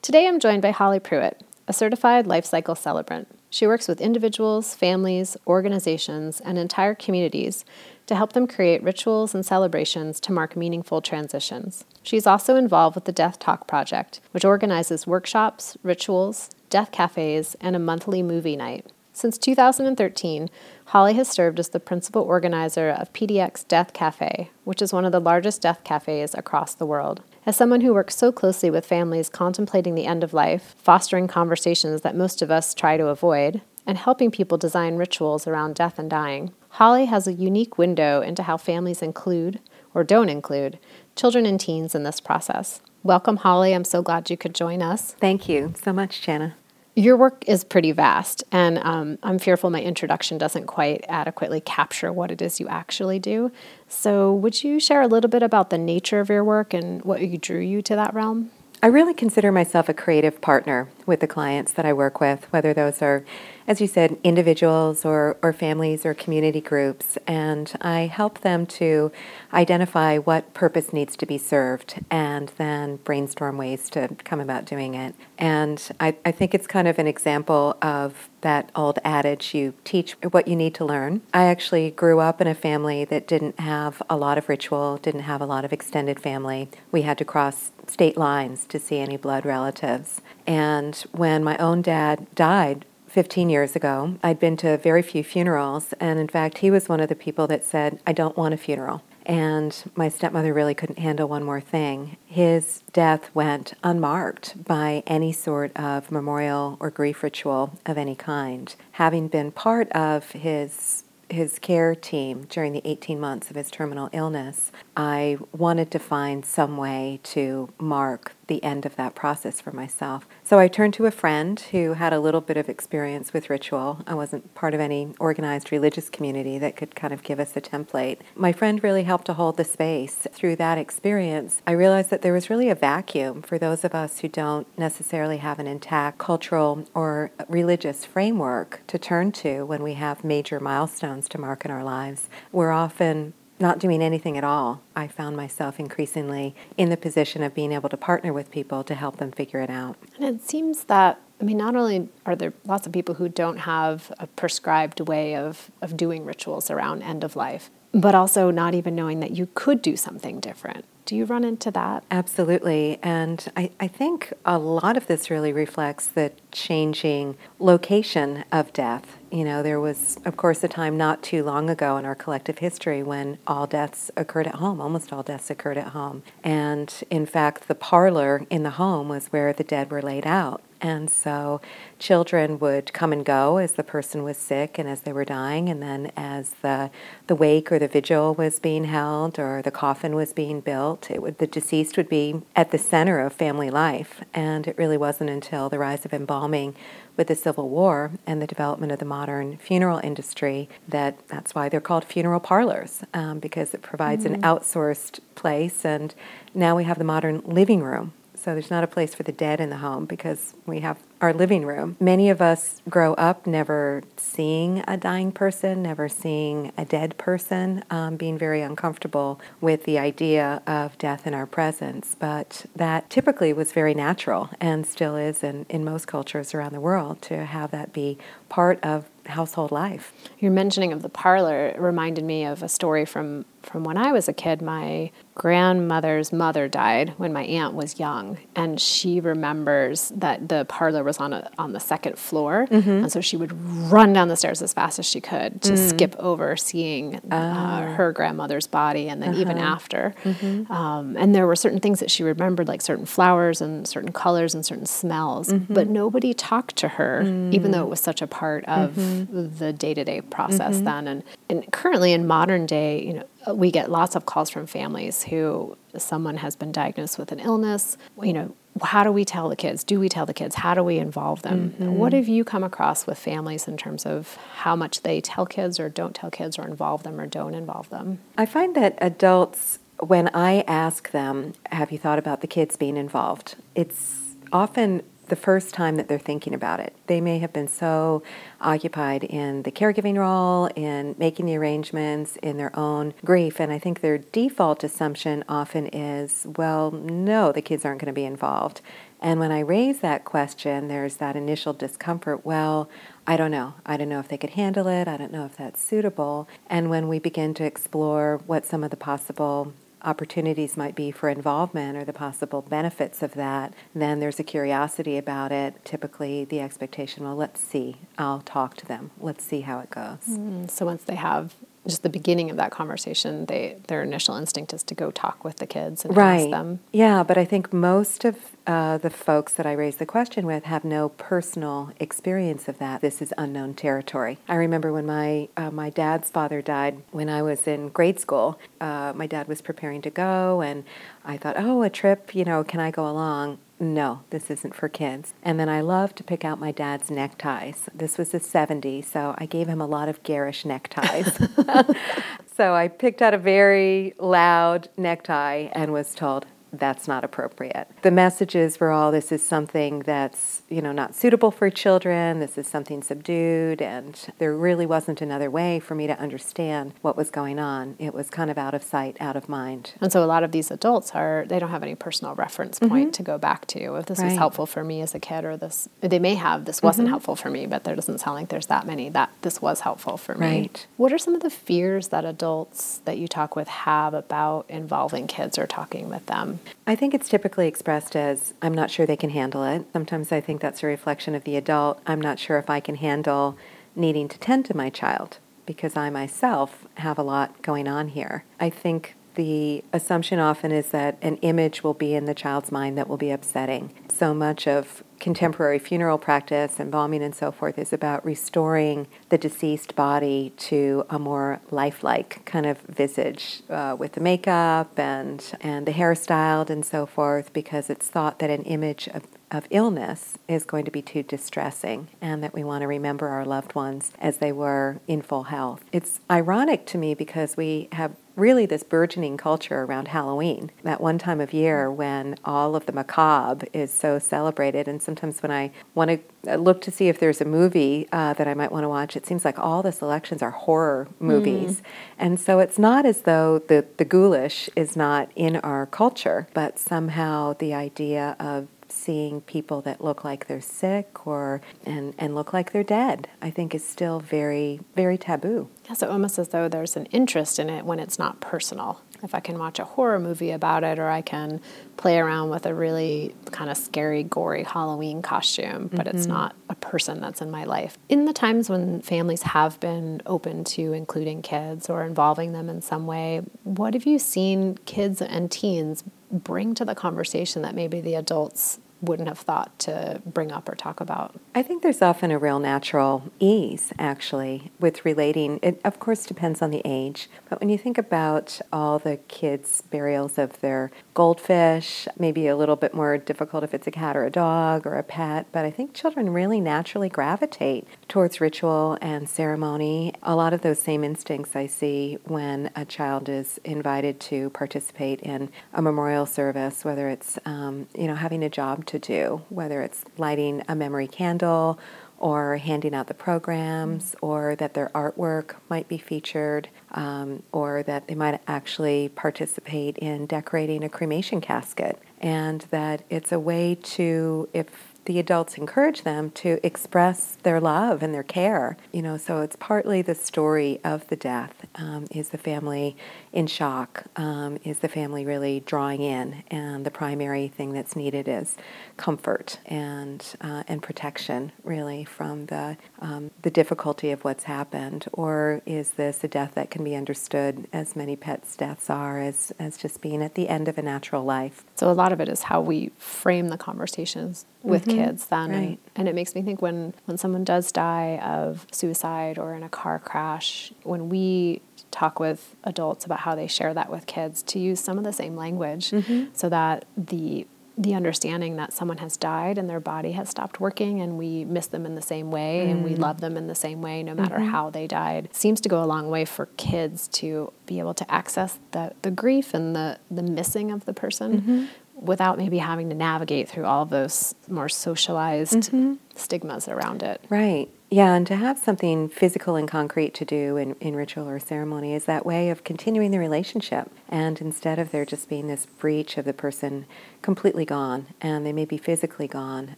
Today, 0.02 0.28
I'm 0.28 0.38
joined 0.38 0.60
by 0.60 0.70
Holly 0.70 1.00
Pruett, 1.00 1.40
a 1.66 1.72
certified 1.72 2.26
life 2.26 2.44
cycle 2.44 2.74
celebrant. 2.74 3.26
She 3.48 3.66
works 3.66 3.88
with 3.88 4.02
individuals, 4.02 4.74
families, 4.74 5.34
organizations, 5.46 6.40
and 6.40 6.58
entire 6.58 6.94
communities 6.94 7.64
to 8.06 8.14
help 8.14 8.34
them 8.34 8.46
create 8.46 8.82
rituals 8.82 9.34
and 9.34 9.46
celebrations 9.46 10.20
to 10.20 10.32
mark 10.32 10.56
meaningful 10.56 11.00
transitions. 11.00 11.86
She's 12.02 12.26
also 12.26 12.56
involved 12.56 12.96
with 12.96 13.06
the 13.06 13.12
Death 13.12 13.38
Talk 13.38 13.66
Project, 13.66 14.20
which 14.32 14.44
organizes 14.44 15.06
workshops, 15.06 15.78
rituals, 15.82 16.50
death 16.72 16.90
cafes, 16.90 17.54
and 17.60 17.76
a 17.76 17.78
monthly 17.78 18.22
movie 18.22 18.56
night. 18.56 18.86
Since 19.12 19.36
2013, 19.36 20.48
Holly 20.86 21.12
has 21.12 21.28
served 21.28 21.60
as 21.60 21.68
the 21.68 21.78
principal 21.78 22.22
organizer 22.22 22.88
of 22.88 23.12
PDX 23.12 23.68
Death 23.68 23.92
Cafe, 23.92 24.48
which 24.64 24.80
is 24.80 24.90
one 24.90 25.04
of 25.04 25.12
the 25.12 25.20
largest 25.20 25.60
death 25.60 25.84
cafes 25.84 26.34
across 26.34 26.74
the 26.74 26.86
world. 26.86 27.20
As 27.44 27.58
someone 27.58 27.82
who 27.82 27.92
works 27.92 28.16
so 28.16 28.32
closely 28.32 28.70
with 28.70 28.86
families 28.86 29.28
contemplating 29.28 29.94
the 29.94 30.06
end 30.06 30.24
of 30.24 30.32
life, 30.32 30.74
fostering 30.78 31.28
conversations 31.28 32.00
that 32.00 32.16
most 32.16 32.40
of 32.40 32.50
us 32.50 32.72
try 32.72 32.96
to 32.96 33.08
avoid, 33.08 33.60
and 33.86 33.98
helping 33.98 34.30
people 34.30 34.56
design 34.56 34.96
rituals 34.96 35.46
around 35.46 35.74
death 35.74 35.98
and 35.98 36.08
dying, 36.08 36.54
Holly 36.70 37.04
has 37.04 37.26
a 37.26 37.34
unique 37.34 37.76
window 37.76 38.22
into 38.22 38.44
how 38.44 38.56
families 38.56 39.02
include, 39.02 39.60
or 39.92 40.04
don't 40.04 40.30
include, 40.30 40.78
children 41.16 41.44
and 41.44 41.60
teens 41.60 41.94
in 41.94 42.04
this 42.04 42.18
process. 42.18 42.80
Welcome, 43.02 43.38
Holly. 43.38 43.74
I'm 43.74 43.84
so 43.84 44.00
glad 44.00 44.30
you 44.30 44.38
could 44.38 44.54
join 44.54 44.80
us. 44.80 45.12
Thank 45.20 45.50
you 45.50 45.74
so 45.82 45.92
much, 45.92 46.22
Jana. 46.22 46.54
Your 46.94 47.16
work 47.16 47.44
is 47.46 47.64
pretty 47.64 47.92
vast, 47.92 48.44
and 48.52 48.78
um, 48.78 49.18
I'm 49.22 49.38
fearful 49.38 49.70
my 49.70 49.80
introduction 49.80 50.36
doesn't 50.36 50.66
quite 50.66 51.06
adequately 51.08 51.60
capture 51.60 52.12
what 52.12 52.30
it 52.30 52.42
is 52.42 52.60
you 52.60 52.68
actually 52.68 53.18
do. 53.18 53.50
So, 53.88 54.34
would 54.34 54.62
you 54.62 54.78
share 54.78 55.00
a 55.00 55.06
little 55.06 55.30
bit 55.30 55.42
about 55.42 55.70
the 55.70 55.78
nature 55.78 56.20
of 56.20 56.28
your 56.28 56.44
work 56.44 56.74
and 56.74 57.02
what 57.02 57.20
drew 57.40 57.60
you 57.60 57.80
to 57.80 57.96
that 57.96 58.12
realm? 58.12 58.50
I 58.82 58.88
really 58.88 59.14
consider 59.14 59.50
myself 59.50 59.88
a 59.88 59.94
creative 59.94 60.42
partner 60.42 60.90
with 61.06 61.20
the 61.20 61.26
clients 61.26 61.72
that 61.72 61.84
I 61.84 61.92
work 61.92 62.20
with, 62.20 62.44
whether 62.52 62.72
those 62.72 63.02
are 63.02 63.24
as 63.66 63.80
you 63.80 63.86
said, 63.86 64.18
individuals 64.24 65.04
or, 65.04 65.36
or 65.42 65.52
families 65.52 66.04
or 66.04 66.14
community 66.14 66.60
groups, 66.60 67.16
and 67.26 67.72
I 67.80 68.06
help 68.06 68.40
them 68.40 68.66
to 68.66 69.12
identify 69.52 70.18
what 70.18 70.52
purpose 70.54 70.92
needs 70.92 71.16
to 71.16 71.26
be 71.26 71.38
served 71.38 72.04
and 72.10 72.50
then 72.56 72.96
brainstorm 72.96 73.58
ways 73.58 73.88
to 73.90 74.16
come 74.24 74.40
about 74.40 74.64
doing 74.64 74.94
it. 74.94 75.14
And 75.38 75.82
I, 76.00 76.16
I 76.24 76.32
think 76.32 76.54
it's 76.54 76.66
kind 76.66 76.88
of 76.88 76.98
an 76.98 77.06
example 77.06 77.76
of 77.82 78.28
that 78.40 78.70
old 78.74 78.98
adage 79.04 79.54
you 79.54 79.74
teach 79.84 80.16
what 80.32 80.48
you 80.48 80.56
need 80.56 80.74
to 80.74 80.84
learn. 80.84 81.22
I 81.32 81.44
actually 81.44 81.92
grew 81.92 82.18
up 82.18 82.40
in 82.40 82.48
a 82.48 82.54
family 82.54 83.04
that 83.04 83.28
didn't 83.28 83.60
have 83.60 84.02
a 84.10 84.16
lot 84.16 84.36
of 84.36 84.48
ritual, 84.48 84.96
didn't 84.96 85.20
have 85.22 85.40
a 85.40 85.46
lot 85.46 85.64
of 85.64 85.72
extended 85.72 86.18
family. 86.18 86.68
We 86.90 87.02
had 87.02 87.18
to 87.18 87.24
cross 87.24 87.70
state 87.86 88.16
lines 88.16 88.64
to 88.66 88.80
see 88.80 88.98
any 88.98 89.16
blood 89.16 89.44
relatives. 89.44 90.20
And 90.46 90.96
when 91.12 91.42
my 91.44 91.56
own 91.58 91.82
dad 91.82 92.26
died 92.34 92.84
15 93.12 93.50
years 93.50 93.76
ago. 93.76 94.16
I'd 94.22 94.40
been 94.40 94.56
to 94.56 94.78
very 94.78 95.02
few 95.02 95.22
funerals, 95.22 95.92
and 96.00 96.18
in 96.18 96.28
fact, 96.28 96.58
he 96.58 96.70
was 96.70 96.88
one 96.88 96.98
of 96.98 97.10
the 97.10 97.14
people 97.14 97.46
that 97.48 97.62
said, 97.62 98.00
I 98.06 98.14
don't 98.14 98.38
want 98.38 98.54
a 98.54 98.56
funeral. 98.56 99.02
And 99.26 99.76
my 99.94 100.08
stepmother 100.08 100.54
really 100.54 100.74
couldn't 100.74 100.98
handle 100.98 101.28
one 101.28 101.44
more 101.44 101.60
thing. 101.60 102.16
His 102.26 102.82
death 102.92 103.30
went 103.34 103.74
unmarked 103.84 104.64
by 104.64 105.02
any 105.06 105.30
sort 105.30 105.76
of 105.76 106.10
memorial 106.10 106.78
or 106.80 106.90
grief 106.90 107.22
ritual 107.22 107.78
of 107.84 107.98
any 107.98 108.14
kind. 108.14 108.74
Having 108.92 109.28
been 109.28 109.52
part 109.52 109.92
of 109.92 110.32
his 110.32 111.01
his 111.32 111.58
care 111.58 111.94
team 111.94 112.46
during 112.48 112.72
the 112.72 112.82
18 112.84 113.18
months 113.18 113.50
of 113.50 113.56
his 113.56 113.70
terminal 113.70 114.08
illness, 114.12 114.70
I 114.96 115.38
wanted 115.52 115.90
to 115.92 115.98
find 115.98 116.44
some 116.44 116.76
way 116.76 117.20
to 117.24 117.72
mark 117.78 118.34
the 118.46 118.62
end 118.62 118.84
of 118.84 118.96
that 118.96 119.14
process 119.14 119.60
for 119.60 119.72
myself. 119.72 120.26
So 120.52 120.58
I 120.58 120.68
turned 120.68 120.92
to 120.94 121.06
a 121.06 121.10
friend 121.10 121.58
who 121.58 121.94
had 121.94 122.12
a 122.12 122.20
little 122.20 122.42
bit 122.42 122.58
of 122.58 122.68
experience 122.68 123.32
with 123.32 123.48
ritual. 123.48 124.00
I 124.06 124.12
wasn't 124.12 124.54
part 124.54 124.74
of 124.74 124.80
any 124.80 125.14
organized 125.18 125.72
religious 125.72 126.10
community 126.10 126.58
that 126.58 126.76
could 126.76 126.94
kind 126.94 127.14
of 127.14 127.22
give 127.22 127.40
us 127.40 127.56
a 127.56 127.62
template. 127.62 128.18
My 128.36 128.52
friend 128.52 128.84
really 128.84 129.04
helped 129.04 129.24
to 129.28 129.32
hold 129.32 129.56
the 129.56 129.64
space. 129.64 130.26
Through 130.30 130.56
that 130.56 130.76
experience, 130.76 131.62
I 131.66 131.72
realized 131.72 132.10
that 132.10 132.20
there 132.20 132.34
was 132.34 132.50
really 132.50 132.68
a 132.68 132.74
vacuum 132.74 133.40
for 133.40 133.56
those 133.56 133.82
of 133.82 133.94
us 133.94 134.18
who 134.18 134.28
don't 134.28 134.66
necessarily 134.78 135.38
have 135.38 135.58
an 135.58 135.66
intact 135.66 136.18
cultural 136.18 136.86
or 136.92 137.30
religious 137.48 138.04
framework 138.04 138.82
to 138.88 138.98
turn 138.98 139.32
to 139.32 139.64
when 139.64 139.82
we 139.82 139.94
have 139.94 140.22
major 140.22 140.60
milestones 140.60 141.30
to 141.30 141.40
mark 141.40 141.64
in 141.64 141.70
our 141.70 141.82
lives. 141.82 142.28
We're 142.52 142.72
often 142.72 143.32
not 143.62 143.78
doing 143.78 144.02
anything 144.02 144.36
at 144.36 144.44
all, 144.44 144.82
I 144.94 145.06
found 145.06 145.36
myself 145.36 145.80
increasingly 145.80 146.54
in 146.76 146.90
the 146.90 146.96
position 146.98 147.42
of 147.42 147.54
being 147.54 147.72
able 147.72 147.88
to 147.88 147.96
partner 147.96 148.32
with 148.32 148.50
people 148.50 148.84
to 148.84 148.94
help 148.94 149.16
them 149.16 149.32
figure 149.32 149.60
it 149.60 149.70
out. 149.70 149.96
And 150.18 150.36
it 150.36 150.46
seems 150.46 150.84
that, 150.84 151.20
I 151.40 151.44
mean, 151.44 151.56
not 151.56 151.74
only 151.74 152.08
are 152.26 152.36
there 152.36 152.52
lots 152.66 152.86
of 152.86 152.92
people 152.92 153.14
who 153.14 153.28
don't 153.28 153.58
have 153.58 154.12
a 154.18 154.26
prescribed 154.26 155.00
way 155.00 155.34
of, 155.36 155.70
of 155.80 155.96
doing 155.96 156.26
rituals 156.26 156.70
around 156.70 157.02
end 157.02 157.24
of 157.24 157.36
life, 157.36 157.70
but 157.92 158.14
also 158.14 158.50
not 158.50 158.74
even 158.74 158.94
knowing 158.94 159.20
that 159.20 159.30
you 159.32 159.48
could 159.54 159.80
do 159.80 159.96
something 159.96 160.40
different. 160.40 160.84
Do 161.12 161.18
you 161.18 161.26
run 161.26 161.44
into 161.44 161.70
that? 161.72 162.04
Absolutely. 162.10 162.98
And 163.02 163.46
I, 163.54 163.70
I 163.78 163.86
think 163.86 164.32
a 164.46 164.58
lot 164.58 164.96
of 164.96 165.08
this 165.08 165.28
really 165.28 165.52
reflects 165.52 166.06
the 166.06 166.32
changing 166.52 167.36
location 167.58 168.46
of 168.50 168.72
death. 168.72 169.18
You 169.30 169.44
know, 169.44 169.62
there 169.62 169.78
was, 169.78 170.18
of 170.24 170.38
course, 170.38 170.64
a 170.64 170.68
time 170.68 170.96
not 170.96 171.22
too 171.22 171.44
long 171.44 171.68
ago 171.68 171.98
in 171.98 172.06
our 172.06 172.14
collective 172.14 172.60
history 172.60 173.02
when 173.02 173.36
all 173.46 173.66
deaths 173.66 174.10
occurred 174.16 174.46
at 174.46 174.54
home. 174.54 174.80
Almost 174.80 175.12
all 175.12 175.22
deaths 175.22 175.50
occurred 175.50 175.76
at 175.76 175.88
home. 175.88 176.22
And 176.42 176.90
in 177.10 177.26
fact, 177.26 177.68
the 177.68 177.74
parlor 177.74 178.46
in 178.48 178.62
the 178.62 178.70
home 178.70 179.10
was 179.10 179.26
where 179.26 179.52
the 179.52 179.64
dead 179.64 179.90
were 179.90 180.00
laid 180.00 180.26
out. 180.26 180.62
And 180.82 181.08
so 181.08 181.60
children 182.00 182.58
would 182.58 182.92
come 182.92 183.12
and 183.12 183.24
go 183.24 183.58
as 183.58 183.74
the 183.74 183.84
person 183.84 184.24
was 184.24 184.36
sick 184.36 184.78
and 184.80 184.88
as 184.88 185.02
they 185.02 185.12
were 185.12 185.24
dying. 185.24 185.68
And 185.68 185.80
then 185.80 186.10
as 186.16 186.56
the, 186.60 186.90
the 187.28 187.36
wake 187.36 187.70
or 187.70 187.78
the 187.78 187.86
vigil 187.86 188.34
was 188.34 188.58
being 188.58 188.84
held 188.84 189.38
or 189.38 189.62
the 189.62 189.70
coffin 189.70 190.16
was 190.16 190.32
being 190.32 190.60
built, 190.60 191.08
it 191.08 191.22
would, 191.22 191.38
the 191.38 191.46
deceased 191.46 191.96
would 191.96 192.08
be 192.08 192.42
at 192.56 192.72
the 192.72 192.78
center 192.78 193.20
of 193.20 193.32
family 193.32 193.70
life. 193.70 194.24
And 194.34 194.66
it 194.66 194.76
really 194.76 194.96
wasn't 194.96 195.30
until 195.30 195.68
the 195.68 195.78
rise 195.78 196.04
of 196.04 196.12
embalming 196.12 196.74
with 197.16 197.28
the 197.28 197.36
Civil 197.36 197.68
War 197.68 198.10
and 198.26 198.42
the 198.42 198.46
development 198.46 198.90
of 198.90 198.98
the 198.98 199.04
modern 199.04 199.58
funeral 199.58 200.00
industry 200.02 200.68
that 200.88 201.28
that's 201.28 201.54
why 201.54 201.68
they're 201.68 201.80
called 201.80 202.04
funeral 202.04 202.40
parlors 202.40 203.04
um, 203.14 203.38
because 203.38 203.72
it 203.72 203.82
provides 203.82 204.24
mm-hmm. 204.24 204.34
an 204.34 204.42
outsourced 204.42 205.20
place. 205.36 205.84
And 205.84 206.12
now 206.54 206.74
we 206.74 206.84
have 206.84 206.98
the 206.98 207.04
modern 207.04 207.42
living 207.44 207.82
room 207.82 208.14
so 208.42 208.52
there's 208.54 208.70
not 208.70 208.82
a 208.82 208.88
place 208.88 209.14
for 209.14 209.22
the 209.22 209.32
dead 209.32 209.60
in 209.60 209.70
the 209.70 209.76
home 209.76 210.04
because 210.04 210.54
we 210.66 210.80
have 210.80 210.98
our 211.20 211.32
living 211.32 211.64
room. 211.64 211.96
Many 212.00 212.28
of 212.28 212.42
us 212.42 212.82
grow 212.90 213.14
up 213.14 213.46
never 213.46 214.02
seeing 214.16 214.82
a 214.88 214.96
dying 214.96 215.30
person, 215.30 215.82
never 215.82 216.08
seeing 216.08 216.72
a 216.76 216.84
dead 216.84 217.16
person, 217.18 217.84
um, 217.90 218.16
being 218.16 218.36
very 218.36 218.60
uncomfortable 218.60 219.40
with 219.60 219.84
the 219.84 219.98
idea 219.98 220.60
of 220.66 220.98
death 220.98 221.24
in 221.24 221.34
our 221.34 221.46
presence. 221.46 222.16
But 222.18 222.66
that 222.74 223.08
typically 223.08 223.52
was 223.52 223.70
very 223.70 223.94
natural 223.94 224.50
and 224.60 224.84
still 224.84 225.14
is 225.14 225.44
in, 225.44 225.64
in 225.68 225.84
most 225.84 226.08
cultures 226.08 226.52
around 226.52 226.72
the 226.72 226.80
world 226.80 227.22
to 227.22 227.44
have 227.44 227.70
that 227.70 227.92
be 227.92 228.18
part 228.48 228.82
of 228.82 229.08
household 229.26 229.70
life. 229.70 230.12
Your 230.40 230.50
mentioning 230.50 230.92
of 230.92 231.02
the 231.02 231.08
parlor 231.08 231.76
reminded 231.78 232.24
me 232.24 232.44
of 232.44 232.62
a 232.62 232.68
story 232.68 233.04
from 233.04 233.44
from 233.62 233.84
when 233.84 233.96
I 233.96 234.12
was 234.12 234.28
a 234.28 234.32
kid. 234.32 234.62
My 234.62 235.10
grandmother's 235.34 236.32
mother 236.32 236.68
died 236.68 237.14
when 237.16 237.32
my 237.32 237.44
aunt 237.44 237.74
was 237.74 237.98
young, 237.98 238.38
and 238.54 238.80
she 238.80 239.20
remembers 239.20 240.12
that 240.14 240.48
the 240.48 240.64
parlor 240.66 241.02
was 241.02 241.18
on 241.18 241.32
a, 241.32 241.50
on 241.58 241.72
the 241.72 241.80
second 241.80 242.18
floor, 242.18 242.66
mm-hmm. 242.70 242.90
and 242.90 243.12
so 243.12 243.20
she 243.20 243.36
would 243.36 243.52
run 243.90 244.12
down 244.12 244.28
the 244.28 244.36
stairs 244.36 244.60
as 244.60 244.72
fast 244.72 244.98
as 244.98 245.06
she 245.06 245.20
could 245.20 245.62
to 245.62 245.72
mm. 245.72 245.90
skip 245.90 246.14
over 246.18 246.56
seeing 246.56 247.16
uh, 247.16 247.20
ah. 247.30 247.94
her 247.96 248.12
grandmother's 248.12 248.66
body, 248.66 249.08
and 249.08 249.22
then 249.22 249.30
uh-huh. 249.30 249.40
even 249.40 249.58
after. 249.58 250.14
Mm-hmm. 250.24 250.70
Um, 250.70 251.16
and 251.16 251.34
there 251.34 251.46
were 251.46 251.56
certain 251.56 251.80
things 251.80 252.00
that 252.00 252.10
she 252.10 252.22
remembered, 252.22 252.68
like 252.68 252.82
certain 252.82 253.06
flowers 253.06 253.60
and 253.60 253.86
certain 253.88 254.12
colors 254.12 254.54
and 254.54 254.64
certain 254.64 254.86
smells, 254.86 255.48
mm-hmm. 255.48 255.72
but 255.72 255.88
nobody 255.88 256.34
talked 256.34 256.76
to 256.76 256.88
her, 256.88 257.22
mm. 257.24 257.54
even 257.54 257.70
though 257.70 257.82
it 257.82 257.88
was 257.88 258.00
such 258.00 258.20
a 258.20 258.26
part 258.26 258.64
of 258.66 258.94
mm-hmm. 258.94 259.56
the 259.58 259.72
day 259.72 259.94
to 259.94 260.04
day 260.04 260.20
process 260.20 260.76
mm-hmm. 260.76 260.84
then. 260.84 261.08
And, 261.08 261.22
and 261.48 261.72
currently 261.72 262.12
in 262.12 262.26
modern 262.26 262.66
day, 262.66 263.02
you 263.02 263.14
know, 263.14 263.24
we 263.54 263.70
get 263.70 263.90
lots 263.90 264.14
of 264.14 264.26
calls 264.26 264.50
from 264.50 264.66
families 264.66 265.24
who 265.24 265.76
someone 265.96 266.36
has 266.38 266.56
been 266.56 266.72
diagnosed 266.72 267.18
with 267.18 267.32
an 267.32 267.40
illness. 267.40 267.96
You 268.20 268.32
know, 268.32 268.54
how 268.82 269.04
do 269.04 269.12
we 269.12 269.24
tell 269.24 269.48
the 269.48 269.56
kids? 269.56 269.84
Do 269.84 270.00
we 270.00 270.08
tell 270.08 270.26
the 270.26 270.34
kids? 270.34 270.56
How 270.56 270.74
do 270.74 270.82
we 270.82 270.98
involve 270.98 271.42
them? 271.42 271.70
Mm-hmm. 271.70 271.94
What 271.94 272.12
have 272.12 272.28
you 272.28 272.44
come 272.44 272.64
across 272.64 273.06
with 273.06 273.18
families 273.18 273.68
in 273.68 273.76
terms 273.76 274.06
of 274.06 274.36
how 274.54 274.76
much 274.76 275.02
they 275.02 275.20
tell 275.20 275.46
kids 275.46 275.78
or 275.78 275.88
don't 275.88 276.14
tell 276.14 276.30
kids 276.30 276.58
or 276.58 276.66
involve 276.66 277.02
them 277.02 277.20
or 277.20 277.26
don't 277.26 277.54
involve 277.54 277.90
them? 277.90 278.18
I 278.38 278.46
find 278.46 278.74
that 278.76 278.96
adults, 278.98 279.78
when 279.98 280.30
I 280.34 280.64
ask 280.66 281.10
them, 281.10 281.52
Have 281.70 281.92
you 281.92 281.98
thought 281.98 282.18
about 282.18 282.40
the 282.40 282.46
kids 282.46 282.76
being 282.76 282.96
involved? 282.96 283.56
It's 283.74 284.34
often 284.52 285.02
the 285.32 285.36
first 285.36 285.72
time 285.72 285.96
that 285.96 286.08
they're 286.08 286.18
thinking 286.18 286.52
about 286.52 286.78
it. 286.78 286.94
They 287.06 287.18
may 287.18 287.38
have 287.38 287.54
been 287.54 287.66
so 287.66 288.22
occupied 288.60 289.24
in 289.24 289.62
the 289.62 289.72
caregiving 289.72 290.18
role, 290.18 290.66
in 290.76 291.14
making 291.16 291.46
the 291.46 291.56
arrangements, 291.56 292.36
in 292.42 292.58
their 292.58 292.78
own 292.78 293.14
grief, 293.24 293.58
and 293.58 293.72
I 293.72 293.78
think 293.78 294.02
their 294.02 294.18
default 294.18 294.84
assumption 294.84 295.42
often 295.48 295.86
is, 295.86 296.46
well, 296.58 296.90
no, 296.90 297.50
the 297.50 297.62
kids 297.62 297.86
aren't 297.86 298.02
going 298.02 298.12
to 298.12 298.20
be 298.20 298.26
involved. 298.26 298.82
And 299.22 299.40
when 299.40 299.52
I 299.52 299.60
raise 299.60 300.00
that 300.00 300.26
question, 300.26 300.88
there's 300.88 301.16
that 301.16 301.34
initial 301.34 301.72
discomfort. 301.72 302.44
Well, 302.44 302.90
I 303.26 303.38
don't 303.38 303.52
know. 303.52 303.72
I 303.86 303.96
don't 303.96 304.10
know 304.10 304.20
if 304.20 304.28
they 304.28 304.36
could 304.36 304.50
handle 304.50 304.86
it. 304.86 305.08
I 305.08 305.16
don't 305.16 305.32
know 305.32 305.46
if 305.46 305.56
that's 305.56 305.82
suitable. 305.82 306.46
And 306.68 306.90
when 306.90 307.08
we 307.08 307.18
begin 307.18 307.54
to 307.54 307.64
explore 307.64 308.42
what 308.44 308.66
some 308.66 308.84
of 308.84 308.90
the 308.90 308.98
possible 308.98 309.72
opportunities 310.04 310.76
might 310.76 310.94
be 310.94 311.10
for 311.10 311.28
involvement 311.28 311.96
or 311.96 312.04
the 312.04 312.12
possible 312.12 312.62
benefits 312.62 313.22
of 313.22 313.34
that, 313.34 313.74
then 313.94 314.20
there's 314.20 314.40
a 314.40 314.44
curiosity 314.44 315.16
about 315.16 315.52
it. 315.52 315.84
Typically, 315.84 316.44
the 316.44 316.60
expectation, 316.60 317.24
well, 317.24 317.36
let's 317.36 317.60
see. 317.60 317.96
I'll 318.18 318.40
talk 318.40 318.76
to 318.78 318.86
them. 318.86 319.10
Let's 319.18 319.44
see 319.44 319.60
how 319.60 319.80
it 319.80 319.90
goes. 319.90 320.26
Mm, 320.28 320.70
so 320.70 320.86
once 320.86 321.04
they 321.04 321.14
have 321.14 321.54
just 321.86 322.02
the 322.02 322.08
beginning 322.08 322.50
of 322.50 322.56
that 322.56 322.70
conversation, 322.70 323.46
they 323.46 323.76
their 323.88 324.02
initial 324.02 324.36
instinct 324.36 324.72
is 324.72 324.82
to 324.84 324.94
go 324.94 325.10
talk 325.10 325.44
with 325.44 325.56
the 325.56 325.66
kids 325.66 326.04
and 326.04 326.16
right. 326.16 326.42
ask 326.42 326.50
them. 326.50 326.80
Yeah, 326.92 327.22
but 327.22 327.36
I 327.36 327.44
think 327.44 327.72
most 327.72 328.24
of 328.24 328.36
uh, 328.66 328.98
the 328.98 329.10
folks 329.10 329.52
that 329.54 329.66
I 329.66 329.72
raise 329.72 329.96
the 329.96 330.06
question 330.06 330.46
with 330.46 330.64
have 330.64 330.84
no 330.84 331.08
personal 331.08 331.92
experience 331.98 332.68
of 332.68 332.78
that. 332.78 333.00
This 333.00 333.20
is 333.20 333.34
unknown 333.36 333.74
territory. 333.74 334.38
I 334.48 334.54
remember 334.54 334.92
when 334.92 335.06
my 335.06 335.48
uh, 335.56 335.70
my 335.70 335.90
dad's 335.90 336.30
father 336.30 336.62
died 336.62 337.02
when 337.10 337.28
I 337.28 337.42
was 337.42 337.66
in 337.66 337.88
grade 337.88 338.20
school. 338.20 338.58
Uh, 338.80 339.12
my 339.16 339.26
dad 339.26 339.48
was 339.48 339.60
preparing 339.60 340.02
to 340.02 340.10
go, 340.10 340.60
and 340.60 340.84
I 341.24 341.36
thought, 341.36 341.56
oh, 341.58 341.82
a 341.82 341.90
trip. 341.90 342.34
You 342.34 342.44
know, 342.44 342.64
can 342.64 342.80
I 342.80 342.90
go 342.90 343.08
along? 343.08 343.58
no, 343.82 344.22
this 344.30 344.48
isn't 344.48 344.74
for 344.74 344.88
kids. 344.88 345.34
And 345.42 345.58
then 345.58 345.68
I 345.68 345.80
love 345.80 346.14
to 346.14 346.24
pick 346.24 346.44
out 346.44 346.60
my 346.60 346.70
dad's 346.70 347.10
neckties. 347.10 347.88
This 347.92 348.16
was 348.16 348.30
the 348.30 348.38
70s, 348.38 349.06
so 349.06 349.34
I 349.36 349.46
gave 349.46 349.66
him 349.66 349.80
a 349.80 349.86
lot 349.86 350.08
of 350.08 350.22
garish 350.22 350.64
neckties. 350.64 351.36
so 352.56 352.74
I 352.74 352.86
picked 352.86 353.20
out 353.20 353.34
a 353.34 353.38
very 353.38 354.14
loud 354.18 354.88
necktie 354.96 355.68
and 355.72 355.92
was 355.92 356.14
told, 356.14 356.46
that's 356.72 357.06
not 357.06 357.24
appropriate. 357.24 357.88
The 358.02 358.10
messages 358.10 358.80
were 358.80 358.90
all 358.90 359.12
this 359.12 359.30
is 359.30 359.46
something 359.46 360.00
that's, 360.00 360.62
you 360.68 360.80
know, 360.80 360.92
not 360.92 361.14
suitable 361.14 361.50
for 361.50 361.68
children, 361.70 362.40
this 362.40 362.56
is 362.56 362.66
something 362.66 363.02
subdued, 363.02 363.82
and 363.82 364.18
there 364.38 364.56
really 364.56 364.86
wasn't 364.86 365.20
another 365.20 365.50
way 365.50 365.80
for 365.80 365.94
me 365.94 366.06
to 366.06 366.18
understand 366.18 366.94
what 367.02 367.16
was 367.16 367.30
going 367.30 367.58
on. 367.58 367.96
It 367.98 368.14
was 368.14 368.30
kind 368.30 368.50
of 368.50 368.56
out 368.56 368.74
of 368.74 368.82
sight, 368.82 369.16
out 369.20 369.36
of 369.36 369.48
mind. 369.48 369.92
And 370.00 370.10
so 370.10 370.24
a 370.24 370.26
lot 370.26 370.44
of 370.44 370.52
these 370.52 370.70
adults 370.70 371.12
are 371.12 371.44
they 371.46 371.58
don't 371.58 371.70
have 371.70 371.82
any 371.82 371.94
personal 371.94 372.34
reference 372.34 372.78
point 372.78 372.92
mm-hmm. 372.92 373.10
to 373.10 373.22
go 373.22 373.38
back 373.38 373.66
to. 373.68 373.96
If 373.96 374.06
this 374.06 374.18
right. 374.18 374.26
was 374.26 374.36
helpful 374.36 374.66
for 374.66 374.82
me 374.82 375.02
as 375.02 375.14
a 375.14 375.20
kid 375.20 375.44
or 375.44 375.56
this 375.56 375.88
they 376.00 376.18
may 376.18 376.34
have 376.34 376.64
this 376.64 376.82
wasn't 376.82 377.06
mm-hmm. 377.06 377.12
helpful 377.12 377.36
for 377.36 377.50
me, 377.50 377.66
but 377.66 377.84
there 377.84 377.94
doesn't 377.94 378.18
sound 378.18 378.36
like 378.36 378.48
there's 378.48 378.66
that 378.66 378.86
many 378.86 379.08
that 379.10 379.30
this 379.42 379.60
was 379.60 379.80
helpful 379.80 380.16
for 380.16 380.34
me. 380.34 380.46
Right. 380.46 380.86
What 380.96 381.12
are 381.12 381.18
some 381.18 381.34
of 381.34 381.42
the 381.42 381.50
fears 381.50 382.08
that 382.08 382.24
adults 382.24 383.02
that 383.04 383.18
you 383.18 383.28
talk 383.28 383.56
with 383.56 383.68
have 383.68 384.14
about 384.14 384.64
involving 384.68 385.26
kids 385.26 385.58
or 385.58 385.66
talking 385.66 386.08
with 386.08 386.26
them? 386.26 386.60
I 386.86 386.94
think 386.96 387.14
it's 387.14 387.28
typically 387.28 387.68
expressed 387.68 388.16
as 388.16 388.54
I'm 388.60 388.74
not 388.74 388.90
sure 388.90 389.06
they 389.06 389.16
can 389.16 389.30
handle 389.30 389.64
it. 389.64 389.86
Sometimes 389.92 390.32
I 390.32 390.40
think 390.40 390.60
that's 390.60 390.82
a 390.82 390.86
reflection 390.86 391.34
of 391.34 391.44
the 391.44 391.56
adult. 391.56 392.00
I'm 392.06 392.20
not 392.20 392.38
sure 392.38 392.58
if 392.58 392.68
I 392.68 392.80
can 392.80 392.96
handle 392.96 393.56
needing 393.94 394.28
to 394.28 394.38
tend 394.38 394.64
to 394.66 394.76
my 394.76 394.90
child 394.90 395.38
because 395.66 395.96
I 395.96 396.10
myself 396.10 396.86
have 396.96 397.18
a 397.18 397.22
lot 397.22 397.62
going 397.62 397.86
on 397.86 398.08
here. 398.08 398.44
I 398.58 398.70
think 398.70 399.14
the 399.34 399.82
assumption 399.92 400.38
often 400.38 400.72
is 400.72 400.88
that 400.88 401.16
an 401.22 401.36
image 401.38 401.82
will 401.82 401.94
be 401.94 402.14
in 402.14 402.26
the 402.26 402.34
child's 402.34 402.70
mind 402.70 402.98
that 402.98 403.08
will 403.08 403.16
be 403.16 403.30
upsetting. 403.30 403.92
So 404.08 404.34
much 404.34 404.66
of 404.66 405.02
contemporary 405.22 405.78
funeral 405.78 406.18
practice, 406.18 406.72
and 406.72 406.88
embalming, 406.88 407.22
and 407.22 407.34
so 407.34 407.50
forth 407.50 407.78
is 407.78 407.92
about 407.92 408.22
restoring 408.26 409.06
the 409.30 409.38
deceased 409.38 409.94
body 409.94 410.52
to 410.58 411.06
a 411.08 411.18
more 411.18 411.60
lifelike 411.70 412.44
kind 412.44 412.66
of 412.66 412.78
visage 412.80 413.62
uh, 413.70 413.96
with 413.98 414.12
the 414.12 414.20
makeup 414.20 414.98
and, 414.98 415.56
and 415.60 415.86
the 415.86 415.92
hair 415.92 416.14
styled 416.14 416.68
and 416.70 416.84
so 416.84 417.06
forth, 417.06 417.52
because 417.52 417.88
it's 417.88 418.08
thought 418.08 418.38
that 418.40 418.50
an 418.50 418.62
image 418.64 419.08
of 419.08 419.22
of 419.52 419.66
illness 419.68 420.38
is 420.48 420.64
going 420.64 420.82
to 420.82 420.90
be 420.90 421.02
too 421.02 421.22
distressing 421.22 422.08
and 422.22 422.42
that 422.42 422.54
we 422.54 422.64
want 422.64 422.80
to 422.80 422.86
remember 422.86 423.28
our 423.28 423.44
loved 423.44 423.74
ones 423.74 424.10
as 424.18 424.38
they 424.38 424.50
were 424.50 424.98
in 425.06 425.20
full 425.20 425.42
health. 425.42 425.84
It's 425.92 426.20
ironic 426.30 426.86
to 426.86 426.96
me 426.96 427.12
because 427.12 427.54
we 427.54 427.88
have 427.92 428.16
really 428.34 428.64
this 428.64 428.82
burgeoning 428.82 429.36
culture 429.36 429.82
around 429.82 430.08
Halloween, 430.08 430.70
that 430.84 431.02
one 431.02 431.18
time 431.18 431.38
of 431.38 431.52
year 431.52 431.90
when 431.90 432.34
all 432.46 432.74
of 432.74 432.86
the 432.86 432.92
macabre 432.92 433.66
is 433.74 433.92
so 433.92 434.18
celebrated. 434.18 434.88
And 434.88 435.02
sometimes 435.16 435.42
when 435.42 435.52
I 435.52 435.70
want 435.94 436.10
to 436.10 436.52
uh, 436.52 436.56
look 436.56 436.80
to 436.82 436.90
see 436.90 437.08
if 437.08 437.18
there's 437.18 437.40
a 437.40 437.44
movie 437.44 438.08
uh, 438.12 438.32
that 438.34 438.48
I 438.48 438.54
might 438.54 438.72
want 438.72 438.84
to 438.84 438.88
watch, 438.88 439.16
it 439.16 439.26
seems 439.26 439.44
like 439.44 439.58
all 439.58 439.82
the 439.82 439.92
selections 439.92 440.42
are 440.42 440.50
horror 440.50 441.08
movies. 441.20 441.80
Mm. 441.80 441.84
And 442.18 442.40
so 442.40 442.58
it's 442.60 442.78
not 442.78 443.04
as 443.04 443.22
though 443.22 443.58
the, 443.58 443.84
the 443.98 444.04
ghoulish 444.04 444.70
is 444.74 444.96
not 444.96 445.30
in 445.36 445.56
our 445.56 445.86
culture, 445.86 446.48
but 446.54 446.78
somehow 446.78 447.54
the 447.58 447.74
idea 447.74 448.36
of 448.40 448.68
seeing 448.88 449.40
people 449.42 449.80
that 449.82 450.02
look 450.02 450.22
like 450.22 450.46
they're 450.46 450.60
sick 450.60 451.26
or 451.26 451.60
and, 451.84 452.14
and 452.18 452.34
look 452.34 452.52
like 452.52 452.72
they're 452.72 452.84
dead, 452.84 453.28
I 453.40 453.50
think 453.50 453.74
is 453.74 453.86
still 453.86 454.20
very, 454.20 454.80
very 454.94 455.18
taboo. 455.18 455.68
Yeah, 455.86 455.94
so 455.94 456.10
almost 456.10 456.38
as 456.38 456.48
though 456.48 456.68
there's 456.68 456.96
an 456.96 457.06
interest 457.06 457.58
in 457.58 457.70
it 457.70 457.84
when 457.84 457.98
it's 457.98 458.18
not 458.18 458.40
personal. 458.40 459.00
If 459.22 459.34
I 459.34 459.40
can 459.40 459.58
watch 459.58 459.78
a 459.78 459.84
horror 459.84 460.18
movie 460.18 460.50
about 460.50 460.82
it, 460.82 460.98
or 460.98 461.08
I 461.08 461.22
can 461.22 461.60
play 461.96 462.18
around 462.18 462.50
with 462.50 462.66
a 462.66 462.74
really 462.74 463.34
kind 463.52 463.70
of 463.70 463.76
scary, 463.76 464.24
gory 464.24 464.64
Halloween 464.64 465.22
costume, 465.22 465.88
but 465.92 466.06
mm-hmm. 466.06 466.16
it's 466.16 466.26
not 466.26 466.56
a 466.68 466.74
person 466.74 467.20
that's 467.20 467.40
in 467.40 467.50
my 467.50 467.64
life. 467.64 467.98
In 468.08 468.24
the 468.24 468.32
times 468.32 468.68
when 468.68 469.00
families 469.00 469.42
have 469.42 469.78
been 469.78 470.22
open 470.26 470.64
to 470.64 470.92
including 470.92 471.42
kids 471.42 471.88
or 471.88 472.04
involving 472.04 472.52
them 472.52 472.68
in 472.68 472.82
some 472.82 473.06
way, 473.06 473.42
what 473.62 473.94
have 473.94 474.06
you 474.06 474.18
seen 474.18 474.78
kids 474.86 475.22
and 475.22 475.50
teens 475.50 476.02
bring 476.32 476.74
to 476.74 476.84
the 476.84 476.94
conversation 476.94 477.62
that 477.62 477.74
maybe 477.74 478.00
the 478.00 478.14
adults 478.14 478.80
wouldn't 479.02 479.28
have 479.28 479.38
thought 479.38 479.78
to 479.80 480.22
bring 480.24 480.52
up 480.52 480.68
or 480.68 480.74
talk 480.74 481.00
about? 481.00 481.34
I 481.54 481.62
think 481.62 481.82
there's 481.82 482.00
often 482.00 482.30
a 482.30 482.38
real 482.38 482.58
natural 482.58 483.30
ease, 483.40 483.92
actually, 483.98 484.70
with 484.78 485.04
relating. 485.04 485.58
It, 485.62 485.80
of 485.84 485.98
course, 485.98 486.24
depends 486.24 486.62
on 486.62 486.70
the 486.70 486.80
age, 486.84 487.28
but 487.50 487.60
when 487.60 487.68
you 487.68 487.76
think 487.76 487.98
about 487.98 488.60
all 488.72 488.98
the 488.98 489.16
kids' 489.28 489.82
burials 489.82 490.38
of 490.38 490.60
their 490.60 490.90
goldfish, 491.14 492.06
maybe 492.18 492.46
a 492.46 492.56
little 492.56 492.76
bit 492.76 492.94
more 492.94 493.18
difficult 493.18 493.64
if 493.64 493.74
it's 493.74 493.86
a 493.86 493.90
cat 493.90 494.16
or 494.16 494.24
a 494.24 494.30
dog 494.30 494.86
or 494.86 494.96
a 494.96 495.02
pet, 495.02 495.46
but 495.52 495.64
I 495.64 495.70
think 495.70 495.92
children 495.92 496.30
really 496.30 496.60
naturally 496.60 497.08
gravitate 497.08 497.86
towards 498.08 498.40
ritual 498.40 498.96
and 499.02 499.28
ceremony. 499.28 500.14
A 500.22 500.36
lot 500.36 500.52
of 500.52 500.62
those 500.62 500.80
same 500.80 501.04
instincts 501.04 501.56
I 501.56 501.66
see 501.66 502.18
when 502.24 502.70
a 502.76 502.84
child 502.84 503.28
is 503.28 503.58
invited 503.64 504.20
to 504.20 504.50
participate 504.50 505.20
in 505.20 505.50
a 505.72 505.82
memorial 505.82 506.26
service, 506.26 506.84
whether 506.84 507.08
it's 507.08 507.38
um, 507.44 507.88
you 507.94 508.06
know 508.06 508.14
having 508.14 508.42
a 508.42 508.48
job 508.50 508.86
to 508.92 508.98
do, 508.98 509.42
whether 509.48 509.82
it's 509.82 510.04
lighting 510.16 510.62
a 510.68 510.74
memory 510.74 511.08
candle 511.08 511.78
or 512.18 512.58
handing 512.58 512.94
out 512.94 513.08
the 513.08 513.14
programs, 513.14 514.14
or 514.22 514.54
that 514.54 514.74
their 514.74 514.88
artwork 514.94 515.56
might 515.68 515.88
be 515.88 515.98
featured, 515.98 516.68
um, 516.92 517.42
or 517.50 517.82
that 517.82 518.06
they 518.06 518.14
might 518.14 518.40
actually 518.46 519.08
participate 519.08 519.98
in 519.98 520.24
decorating 520.26 520.84
a 520.84 520.88
cremation 520.88 521.40
casket. 521.40 522.00
And 522.20 522.60
that 522.70 523.02
it's 523.10 523.32
a 523.32 523.40
way 523.40 523.74
to, 523.74 524.48
if 524.52 524.91
the 525.04 525.18
adults 525.18 525.58
encourage 525.58 526.02
them 526.02 526.30
to 526.30 526.58
express 526.62 527.36
their 527.42 527.60
love 527.60 528.02
and 528.02 528.14
their 528.14 528.22
care. 528.22 528.76
You 528.92 529.02
know, 529.02 529.16
so 529.16 529.40
it's 529.40 529.56
partly 529.56 530.02
the 530.02 530.14
story 530.14 530.80
of 530.84 531.06
the 531.08 531.16
death. 531.16 531.66
Um, 531.74 532.06
is 532.10 532.30
the 532.30 532.38
family 532.38 532.96
in 533.32 533.46
shock? 533.46 534.04
Um, 534.16 534.58
is 534.64 534.80
the 534.80 534.88
family 534.88 535.24
really 535.24 535.60
drawing 535.60 536.02
in? 536.02 536.44
And 536.48 536.86
the 536.86 536.90
primary 536.90 537.48
thing 537.48 537.72
that's 537.72 537.96
needed 537.96 538.28
is 538.28 538.56
comfort 538.96 539.58
and 539.66 540.24
uh, 540.40 540.62
and 540.68 540.82
protection, 540.82 541.52
really, 541.64 542.04
from 542.04 542.46
the 542.46 542.76
um, 543.00 543.30
the 543.42 543.50
difficulty 543.50 544.10
of 544.10 544.24
what's 544.24 544.44
happened. 544.44 545.06
Or 545.12 545.62
is 545.66 545.92
this 545.92 546.22
a 546.22 546.28
death 546.28 546.52
that 546.54 546.70
can 546.70 546.84
be 546.84 546.94
understood, 546.94 547.66
as 547.72 547.96
many 547.96 548.16
pets' 548.16 548.56
deaths 548.56 548.88
are, 548.88 549.18
as 549.20 549.52
as 549.58 549.76
just 549.76 550.00
being 550.00 550.22
at 550.22 550.34
the 550.34 550.48
end 550.48 550.68
of 550.68 550.78
a 550.78 550.82
natural 550.82 551.24
life? 551.24 551.64
So 551.74 551.90
a 551.90 551.92
lot 551.92 552.12
of 552.12 552.20
it 552.20 552.28
is 552.28 552.42
how 552.42 552.60
we 552.60 552.92
frame 552.98 553.48
the 553.48 553.58
conversations 553.58 554.46
with 554.62 554.86
mm-hmm. 554.86 554.91
Kids 554.96 555.26
then 555.26 555.50
right. 555.50 555.58
and, 555.58 555.78
and, 555.96 556.08
it 556.08 556.14
makes 556.14 556.34
me 556.34 556.42
think 556.42 556.62
when 556.62 556.94
when 557.06 557.16
someone 557.16 557.44
does 557.44 557.72
die 557.72 558.18
of 558.18 558.66
suicide 558.70 559.38
or 559.38 559.54
in 559.54 559.62
a 559.62 559.68
car 559.68 559.98
crash 559.98 560.72
when 560.82 561.08
we 561.08 561.60
talk 561.90 562.18
with 562.18 562.56
adults 562.64 563.04
about 563.04 563.20
how 563.20 563.34
they 563.34 563.46
share 563.46 563.74
that 563.74 563.90
with 563.90 564.06
kids 564.06 564.42
to 564.42 564.58
use 564.58 564.80
some 564.80 564.98
of 564.98 565.04
the 565.04 565.12
same 565.12 565.36
language 565.36 565.90
mm-hmm. 565.90 566.24
so 566.32 566.48
that 566.48 566.84
the 566.96 567.46
the 567.78 567.94
understanding 567.94 568.56
that 568.56 568.72
someone 568.72 568.98
has 568.98 569.16
died 569.16 569.56
and 569.56 569.68
their 569.68 569.80
body 569.80 570.12
has 570.12 570.28
stopped 570.28 570.60
working 570.60 571.00
and 571.00 571.16
we 571.16 571.44
miss 571.46 571.66
them 571.68 571.86
in 571.86 571.94
the 571.94 572.02
same 572.02 572.30
way 572.30 572.64
mm. 572.66 572.70
and 572.70 572.84
we 572.84 572.90
mm. 572.90 572.98
love 572.98 573.20
them 573.22 573.36
in 573.36 573.46
the 573.46 573.54
same 573.54 573.80
way 573.80 574.02
no 574.02 574.14
matter 574.14 574.36
mm-hmm. 574.36 574.50
how 574.50 574.68
they 574.68 574.86
died 574.86 575.28
seems 575.32 575.58
to 575.58 575.70
go 575.70 575.82
a 575.82 575.86
long 575.86 576.10
way 576.10 576.24
for 576.24 576.46
kids 576.58 577.08
to 577.08 577.50
be 577.64 577.78
able 577.78 577.94
to 577.94 578.08
access 578.10 578.58
the, 578.72 578.92
the 579.00 579.10
grief 579.10 579.54
and 579.54 579.74
the, 579.74 579.98
the 580.10 580.22
missing 580.22 580.70
of 580.70 580.84
the 580.84 580.92
person 580.92 581.40
mm-hmm 581.40 581.64
without 582.02 582.38
maybe 582.38 582.58
having 582.58 582.88
to 582.88 582.94
navigate 582.94 583.48
through 583.48 583.64
all 583.64 583.82
of 583.82 583.90
those 583.90 584.34
more 584.48 584.68
socialized 584.68 585.54
mm-hmm. 585.54 585.94
stigmas 586.16 586.68
around 586.68 587.02
it. 587.02 587.24
Right. 587.28 587.68
Yeah, 587.92 588.14
and 588.14 588.26
to 588.28 588.36
have 588.36 588.58
something 588.58 589.10
physical 589.10 589.54
and 589.54 589.68
concrete 589.68 590.14
to 590.14 590.24
do 590.24 590.56
in, 590.56 590.76
in 590.80 590.96
ritual 590.96 591.28
or 591.28 591.38
ceremony 591.38 591.92
is 591.92 592.06
that 592.06 592.24
way 592.24 592.48
of 592.48 592.64
continuing 592.64 593.10
the 593.10 593.18
relationship. 593.18 593.90
And 594.08 594.40
instead 594.40 594.78
of 594.78 594.92
there 594.92 595.04
just 595.04 595.28
being 595.28 595.46
this 595.46 595.66
breach 595.66 596.16
of 596.16 596.24
the 596.24 596.32
person 596.32 596.86
completely 597.20 597.66
gone, 597.66 598.06
and 598.22 598.46
they 598.46 598.52
may 598.54 598.64
be 598.64 598.78
physically 598.78 599.28
gone, 599.28 599.76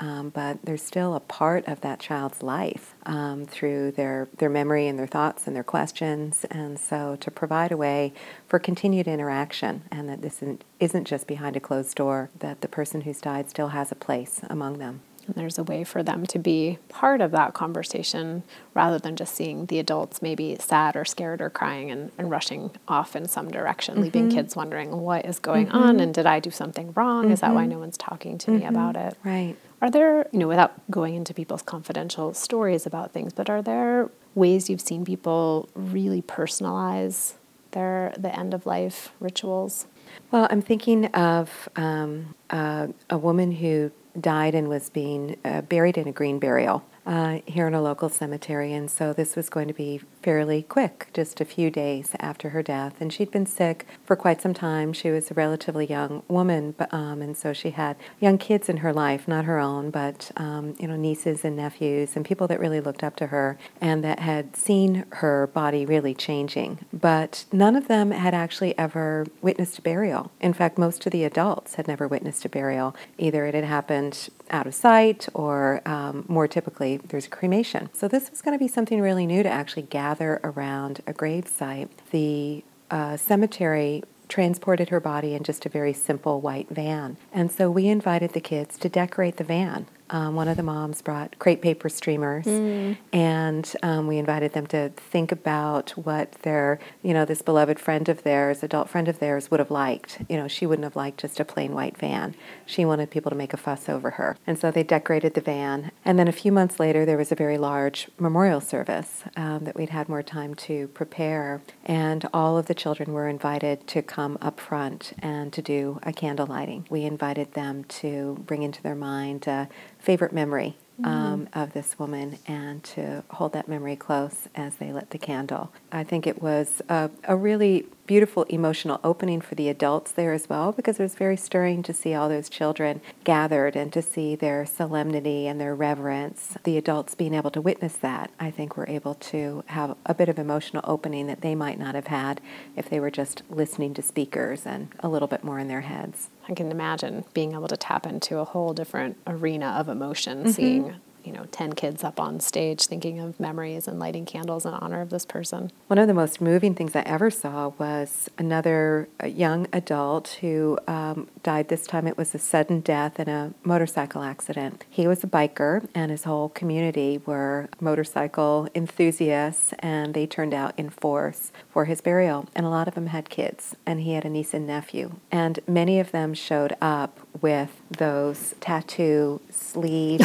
um, 0.00 0.30
but 0.30 0.56
there's 0.64 0.80
still 0.80 1.14
a 1.14 1.20
part 1.20 1.68
of 1.68 1.82
that 1.82 2.00
child's 2.00 2.42
life 2.42 2.94
um, 3.04 3.44
through 3.44 3.90
their, 3.90 4.26
their 4.38 4.48
memory 4.48 4.88
and 4.88 4.98
their 4.98 5.06
thoughts 5.06 5.46
and 5.46 5.54
their 5.54 5.62
questions. 5.62 6.46
And 6.50 6.80
so 6.80 7.18
to 7.20 7.30
provide 7.30 7.72
a 7.72 7.76
way 7.76 8.14
for 8.46 8.58
continued 8.58 9.06
interaction, 9.06 9.82
and 9.90 10.08
that 10.08 10.22
this 10.22 10.36
isn't, 10.36 10.64
isn't 10.80 11.04
just 11.04 11.26
behind 11.26 11.56
a 11.56 11.60
closed 11.60 11.94
door, 11.94 12.30
that 12.38 12.62
the 12.62 12.68
person 12.68 13.02
who's 13.02 13.20
died 13.20 13.50
still 13.50 13.68
has 13.68 13.92
a 13.92 13.94
place 13.94 14.40
among 14.48 14.78
them. 14.78 15.02
And 15.28 15.36
there's 15.36 15.58
a 15.58 15.62
way 15.62 15.84
for 15.84 16.02
them 16.02 16.24
to 16.26 16.38
be 16.38 16.78
part 16.88 17.20
of 17.20 17.30
that 17.32 17.52
conversation 17.52 18.42
rather 18.72 18.98
than 18.98 19.14
just 19.14 19.34
seeing 19.34 19.66
the 19.66 19.78
adults 19.78 20.22
maybe 20.22 20.56
sad 20.58 20.96
or 20.96 21.04
scared 21.04 21.42
or 21.42 21.50
crying 21.50 21.90
and, 21.90 22.10
and 22.16 22.30
rushing 22.30 22.70
off 22.88 23.14
in 23.14 23.28
some 23.28 23.50
direction, 23.50 23.94
mm-hmm. 23.94 24.04
leaving 24.04 24.30
kids 24.30 24.56
wondering 24.56 25.02
what 25.02 25.26
is 25.26 25.38
going 25.38 25.66
mm-hmm. 25.66 25.76
on 25.76 26.00
and 26.00 26.14
did 26.14 26.24
I 26.24 26.40
do 26.40 26.50
something 26.50 26.92
wrong? 26.94 27.24
Mm-hmm. 27.24 27.32
Is 27.32 27.40
that 27.40 27.54
why 27.54 27.62
mm-hmm. 27.62 27.72
no 27.72 27.78
one's 27.78 27.98
talking 27.98 28.38
to 28.38 28.50
me 28.50 28.60
mm-hmm. 28.60 28.68
about 28.68 28.96
it? 28.96 29.16
Right. 29.22 29.54
Are 29.82 29.90
there, 29.90 30.26
you 30.32 30.38
know, 30.38 30.48
without 30.48 30.72
going 30.90 31.14
into 31.14 31.34
people's 31.34 31.62
confidential 31.62 32.32
stories 32.34 32.86
about 32.86 33.12
things, 33.12 33.32
but 33.32 33.50
are 33.50 33.62
there 33.62 34.10
ways 34.34 34.70
you've 34.70 34.80
seen 34.80 35.04
people 35.04 35.68
really 35.74 36.22
personalize 36.22 37.34
their 37.72 38.14
the 38.18 38.34
end 38.36 38.54
of 38.54 38.66
life 38.66 39.12
rituals? 39.20 39.86
Well, 40.30 40.48
I'm 40.50 40.62
thinking 40.62 41.06
of 41.06 41.68
um, 41.76 42.34
uh, 42.50 42.88
a 43.10 43.18
woman 43.18 43.52
who 43.52 43.92
died 44.20 44.54
and 44.54 44.68
was 44.68 44.90
being 44.90 45.36
uh, 45.44 45.62
buried 45.62 45.98
in 45.98 46.08
a 46.08 46.12
green 46.12 46.38
burial 46.38 46.84
uh, 47.06 47.40
here 47.46 47.66
in 47.66 47.74
a 47.74 47.82
local 47.82 48.08
cemetery. 48.08 48.72
And 48.72 48.90
so 48.90 49.12
this 49.12 49.34
was 49.36 49.48
going 49.48 49.68
to 49.68 49.74
be 49.74 50.00
fairly 50.28 50.62
quick, 50.62 51.08
just 51.14 51.40
a 51.40 51.44
few 51.46 51.70
days 51.70 52.10
after 52.20 52.50
her 52.50 52.62
death. 52.62 53.00
And 53.00 53.10
she'd 53.10 53.30
been 53.30 53.46
sick 53.46 53.86
for 54.04 54.14
quite 54.14 54.42
some 54.42 54.52
time. 54.52 54.92
She 54.92 55.10
was 55.10 55.30
a 55.30 55.34
relatively 55.34 55.86
young 55.86 56.22
woman, 56.28 56.74
but, 56.76 56.92
um, 56.92 57.22
and 57.22 57.34
so 57.34 57.54
she 57.54 57.70
had 57.70 57.96
young 58.20 58.36
kids 58.36 58.68
in 58.68 58.76
her 58.78 58.92
life, 58.92 59.26
not 59.26 59.46
her 59.46 59.58
own, 59.58 59.88
but 59.88 60.30
um, 60.36 60.74
you 60.78 60.86
know 60.86 60.96
nieces 60.96 61.46
and 61.46 61.56
nephews 61.56 62.14
and 62.14 62.26
people 62.26 62.46
that 62.48 62.60
really 62.60 62.78
looked 62.78 63.02
up 63.02 63.16
to 63.16 63.28
her 63.28 63.56
and 63.80 64.04
that 64.04 64.18
had 64.18 64.54
seen 64.54 65.06
her 65.12 65.46
body 65.46 65.86
really 65.86 66.12
changing. 66.12 66.80
But 66.92 67.46
none 67.50 67.74
of 67.74 67.88
them 67.88 68.10
had 68.10 68.34
actually 68.34 68.76
ever 68.76 69.26
witnessed 69.40 69.78
a 69.78 69.82
burial. 69.82 70.30
In 70.42 70.52
fact, 70.52 70.76
most 70.76 71.06
of 71.06 71.12
the 71.12 71.24
adults 71.24 71.76
had 71.76 71.88
never 71.88 72.06
witnessed 72.06 72.44
a 72.44 72.50
burial. 72.50 72.94
Either 73.16 73.46
it 73.46 73.54
had 73.54 73.64
happened 73.64 74.28
out 74.50 74.66
of 74.66 74.74
sight 74.74 75.26
or 75.32 75.80
um, 75.86 76.24
more 76.28 76.48
typically 76.48 76.98
there's 76.98 77.28
cremation. 77.28 77.88
So 77.94 78.08
this 78.08 78.30
was 78.30 78.42
going 78.42 78.56
to 78.56 78.62
be 78.62 78.68
something 78.68 79.00
really 79.00 79.26
new 79.26 79.42
to 79.42 79.48
actually 79.48 79.82
gather 79.82 80.17
around 80.20 81.00
a 81.06 81.12
grave 81.12 81.48
site. 81.48 81.90
The 82.10 82.64
uh, 82.90 83.16
cemetery 83.16 84.02
transported 84.28 84.90
her 84.90 85.00
body 85.00 85.34
in 85.34 85.42
just 85.42 85.64
a 85.66 85.68
very 85.68 85.92
simple 85.92 86.40
white 86.40 86.68
van. 86.68 87.16
And 87.32 87.50
so 87.50 87.70
we 87.70 87.88
invited 87.88 88.32
the 88.32 88.40
kids 88.40 88.76
to 88.78 88.88
decorate 88.88 89.36
the 89.36 89.44
van 89.44 89.86
um, 90.10 90.34
one 90.34 90.48
of 90.48 90.56
the 90.56 90.62
moms 90.62 91.02
brought 91.02 91.38
crepe 91.38 91.62
paper 91.62 91.88
streamers, 91.88 92.46
mm. 92.46 92.96
and 93.12 93.74
um, 93.82 94.06
we 94.06 94.18
invited 94.18 94.52
them 94.52 94.66
to 94.68 94.90
think 94.90 95.32
about 95.32 95.90
what 95.90 96.32
their, 96.42 96.78
you 97.02 97.12
know, 97.12 97.24
this 97.24 97.42
beloved 97.42 97.78
friend 97.78 98.08
of 98.08 98.22
theirs, 98.22 98.62
adult 98.62 98.88
friend 98.88 99.08
of 99.08 99.18
theirs, 99.18 99.50
would 99.50 99.60
have 99.60 99.70
liked. 99.70 100.18
You 100.28 100.36
know, 100.36 100.48
she 100.48 100.66
wouldn't 100.66 100.84
have 100.84 100.96
liked 100.96 101.20
just 101.20 101.40
a 101.40 101.44
plain 101.44 101.74
white 101.74 101.96
van. 101.96 102.34
She 102.66 102.84
wanted 102.84 103.10
people 103.10 103.30
to 103.30 103.36
make 103.36 103.52
a 103.52 103.56
fuss 103.56 103.88
over 103.88 104.10
her. 104.12 104.36
And 104.46 104.58
so 104.58 104.70
they 104.70 104.82
decorated 104.82 105.34
the 105.34 105.40
van. 105.40 105.90
And 106.04 106.18
then 106.18 106.28
a 106.28 106.32
few 106.32 106.52
months 106.52 106.80
later, 106.80 107.04
there 107.04 107.16
was 107.16 107.32
a 107.32 107.34
very 107.34 107.58
large 107.58 108.08
memorial 108.18 108.60
service 108.60 109.24
um, 109.36 109.64
that 109.64 109.76
we'd 109.76 109.90
had 109.90 110.08
more 110.08 110.22
time 110.22 110.54
to 110.54 110.88
prepare. 110.88 111.62
And 111.84 112.28
all 112.32 112.56
of 112.58 112.66
the 112.66 112.74
children 112.74 113.12
were 113.12 113.28
invited 113.28 113.86
to 113.88 114.02
come 114.02 114.38
up 114.40 114.60
front 114.60 115.12
and 115.20 115.52
to 115.52 115.62
do 115.62 115.98
a 116.02 116.12
candle 116.12 116.46
lighting. 116.46 116.86
We 116.90 117.04
invited 117.04 117.54
them 117.54 117.84
to 117.84 118.42
bring 118.46 118.62
into 118.62 118.82
their 118.82 118.94
mind 118.94 119.46
uh, 119.48 119.66
favorite 119.98 120.32
memory 120.32 120.76
um, 121.04 121.46
mm-hmm. 121.46 121.58
of 121.58 121.72
this 121.72 121.98
woman 121.98 122.38
and 122.46 122.82
to 122.82 123.22
hold 123.30 123.52
that 123.52 123.68
memory 123.68 123.96
close 123.96 124.48
as 124.54 124.76
they 124.76 124.92
lit 124.92 125.10
the 125.10 125.18
candle. 125.18 125.72
I 125.92 126.04
think 126.04 126.26
it 126.26 126.42
was 126.42 126.82
a, 126.88 127.10
a, 127.24 127.36
really 127.36 127.86
beautiful 128.08 128.44
emotional 128.44 128.98
opening 129.04 129.38
for 129.38 129.54
the 129.54 129.68
adults 129.68 130.10
there 130.12 130.32
as 130.32 130.48
well 130.48 130.72
because 130.72 130.98
it 130.98 131.02
was 131.02 131.14
very 131.14 131.36
stirring 131.36 131.82
to 131.82 131.92
see 131.92 132.14
all 132.14 132.26
those 132.26 132.48
children 132.48 133.02
gathered 133.22 133.76
and 133.76 133.92
to 133.92 134.00
see 134.00 134.34
their 134.34 134.64
solemnity 134.64 135.46
and 135.46 135.60
their 135.60 135.74
reverence. 135.74 136.56
The 136.64 136.78
adults 136.78 137.14
being 137.14 137.34
able 137.34 137.50
to 137.50 137.60
witness 137.60 137.96
that, 137.96 138.30
I 138.40 138.50
think, 138.50 138.78
were 138.78 138.88
able 138.88 139.14
to 139.14 139.62
have 139.66 139.94
a 140.06 140.14
bit 140.14 140.30
of 140.30 140.38
emotional 140.38 140.82
opening 140.86 141.26
that 141.26 141.42
they 141.42 141.54
might 141.54 141.78
not 141.78 141.94
have 141.94 142.06
had 142.06 142.40
if 142.74 142.88
they 142.88 142.98
were 142.98 143.10
just 143.10 143.42
listening 143.50 143.92
to 143.92 144.02
speakers 144.02 144.64
and 144.64 144.88
a 145.00 145.08
little 145.08 145.28
bit 145.28 145.44
more 145.44 145.58
in 145.58 145.68
their 145.68 145.82
heads. 145.82 146.30
I 146.48 146.54
can 146.54 146.70
imagine 146.70 147.26
being 147.34 147.52
able 147.52 147.68
to 147.68 147.76
tap 147.76 148.06
into 148.06 148.38
a 148.38 148.44
whole 148.46 148.72
different 148.72 149.18
arena 149.26 149.76
of 149.78 149.90
emotion, 149.90 150.38
mm-hmm. 150.38 150.50
seeing 150.50 150.94
you 151.24 151.32
know 151.32 151.46
10 151.50 151.74
kids 151.74 152.04
up 152.04 152.20
on 152.20 152.40
stage 152.40 152.86
thinking 152.86 153.20
of 153.20 153.38
memories 153.38 153.88
and 153.88 153.98
lighting 153.98 154.24
candles 154.24 154.64
in 154.64 154.72
honor 154.74 155.00
of 155.00 155.10
this 155.10 155.24
person. 155.24 155.70
One 155.86 155.98
of 155.98 156.06
the 156.06 156.14
most 156.14 156.40
moving 156.40 156.74
things 156.74 156.94
i 156.94 157.00
ever 157.00 157.30
saw 157.30 157.72
was 157.78 158.28
another 158.38 159.08
young 159.24 159.66
adult 159.72 160.38
who 160.40 160.78
um, 160.86 161.28
died 161.42 161.68
this 161.68 161.86
time. 161.86 162.06
It 162.06 162.16
was 162.16 162.34
a 162.34 162.38
sudden 162.38 162.80
death 162.80 163.18
in 163.18 163.28
a 163.28 163.52
motorcycle 163.62 164.22
accident. 164.22 164.84
He 164.88 165.06
was 165.06 165.24
a 165.24 165.26
biker 165.26 165.88
and 165.94 166.10
his 166.10 166.24
whole 166.24 166.48
community 166.48 167.20
were 167.24 167.68
motorcycle 167.80 168.68
enthusiasts 168.74 169.74
and 169.80 170.14
they 170.14 170.26
turned 170.26 170.54
out 170.54 170.74
in 170.76 170.90
force 170.90 171.52
for 171.70 171.86
his 171.86 172.00
burial. 172.00 172.48
And 172.54 172.66
a 172.66 172.70
lot 172.70 172.88
of 172.88 172.94
them 172.94 173.06
had 173.06 173.30
kids 173.30 173.76
and 173.86 174.00
he 174.00 174.12
had 174.12 174.24
a 174.24 174.30
niece 174.30 174.54
and 174.54 174.66
nephew. 174.66 175.16
And 175.30 175.60
many 175.66 176.00
of 176.00 176.12
them 176.12 176.34
showed 176.34 176.76
up 176.80 177.18
with 177.40 177.80
those 177.90 178.54
tattoo 178.60 179.40
sleeve 179.50 180.20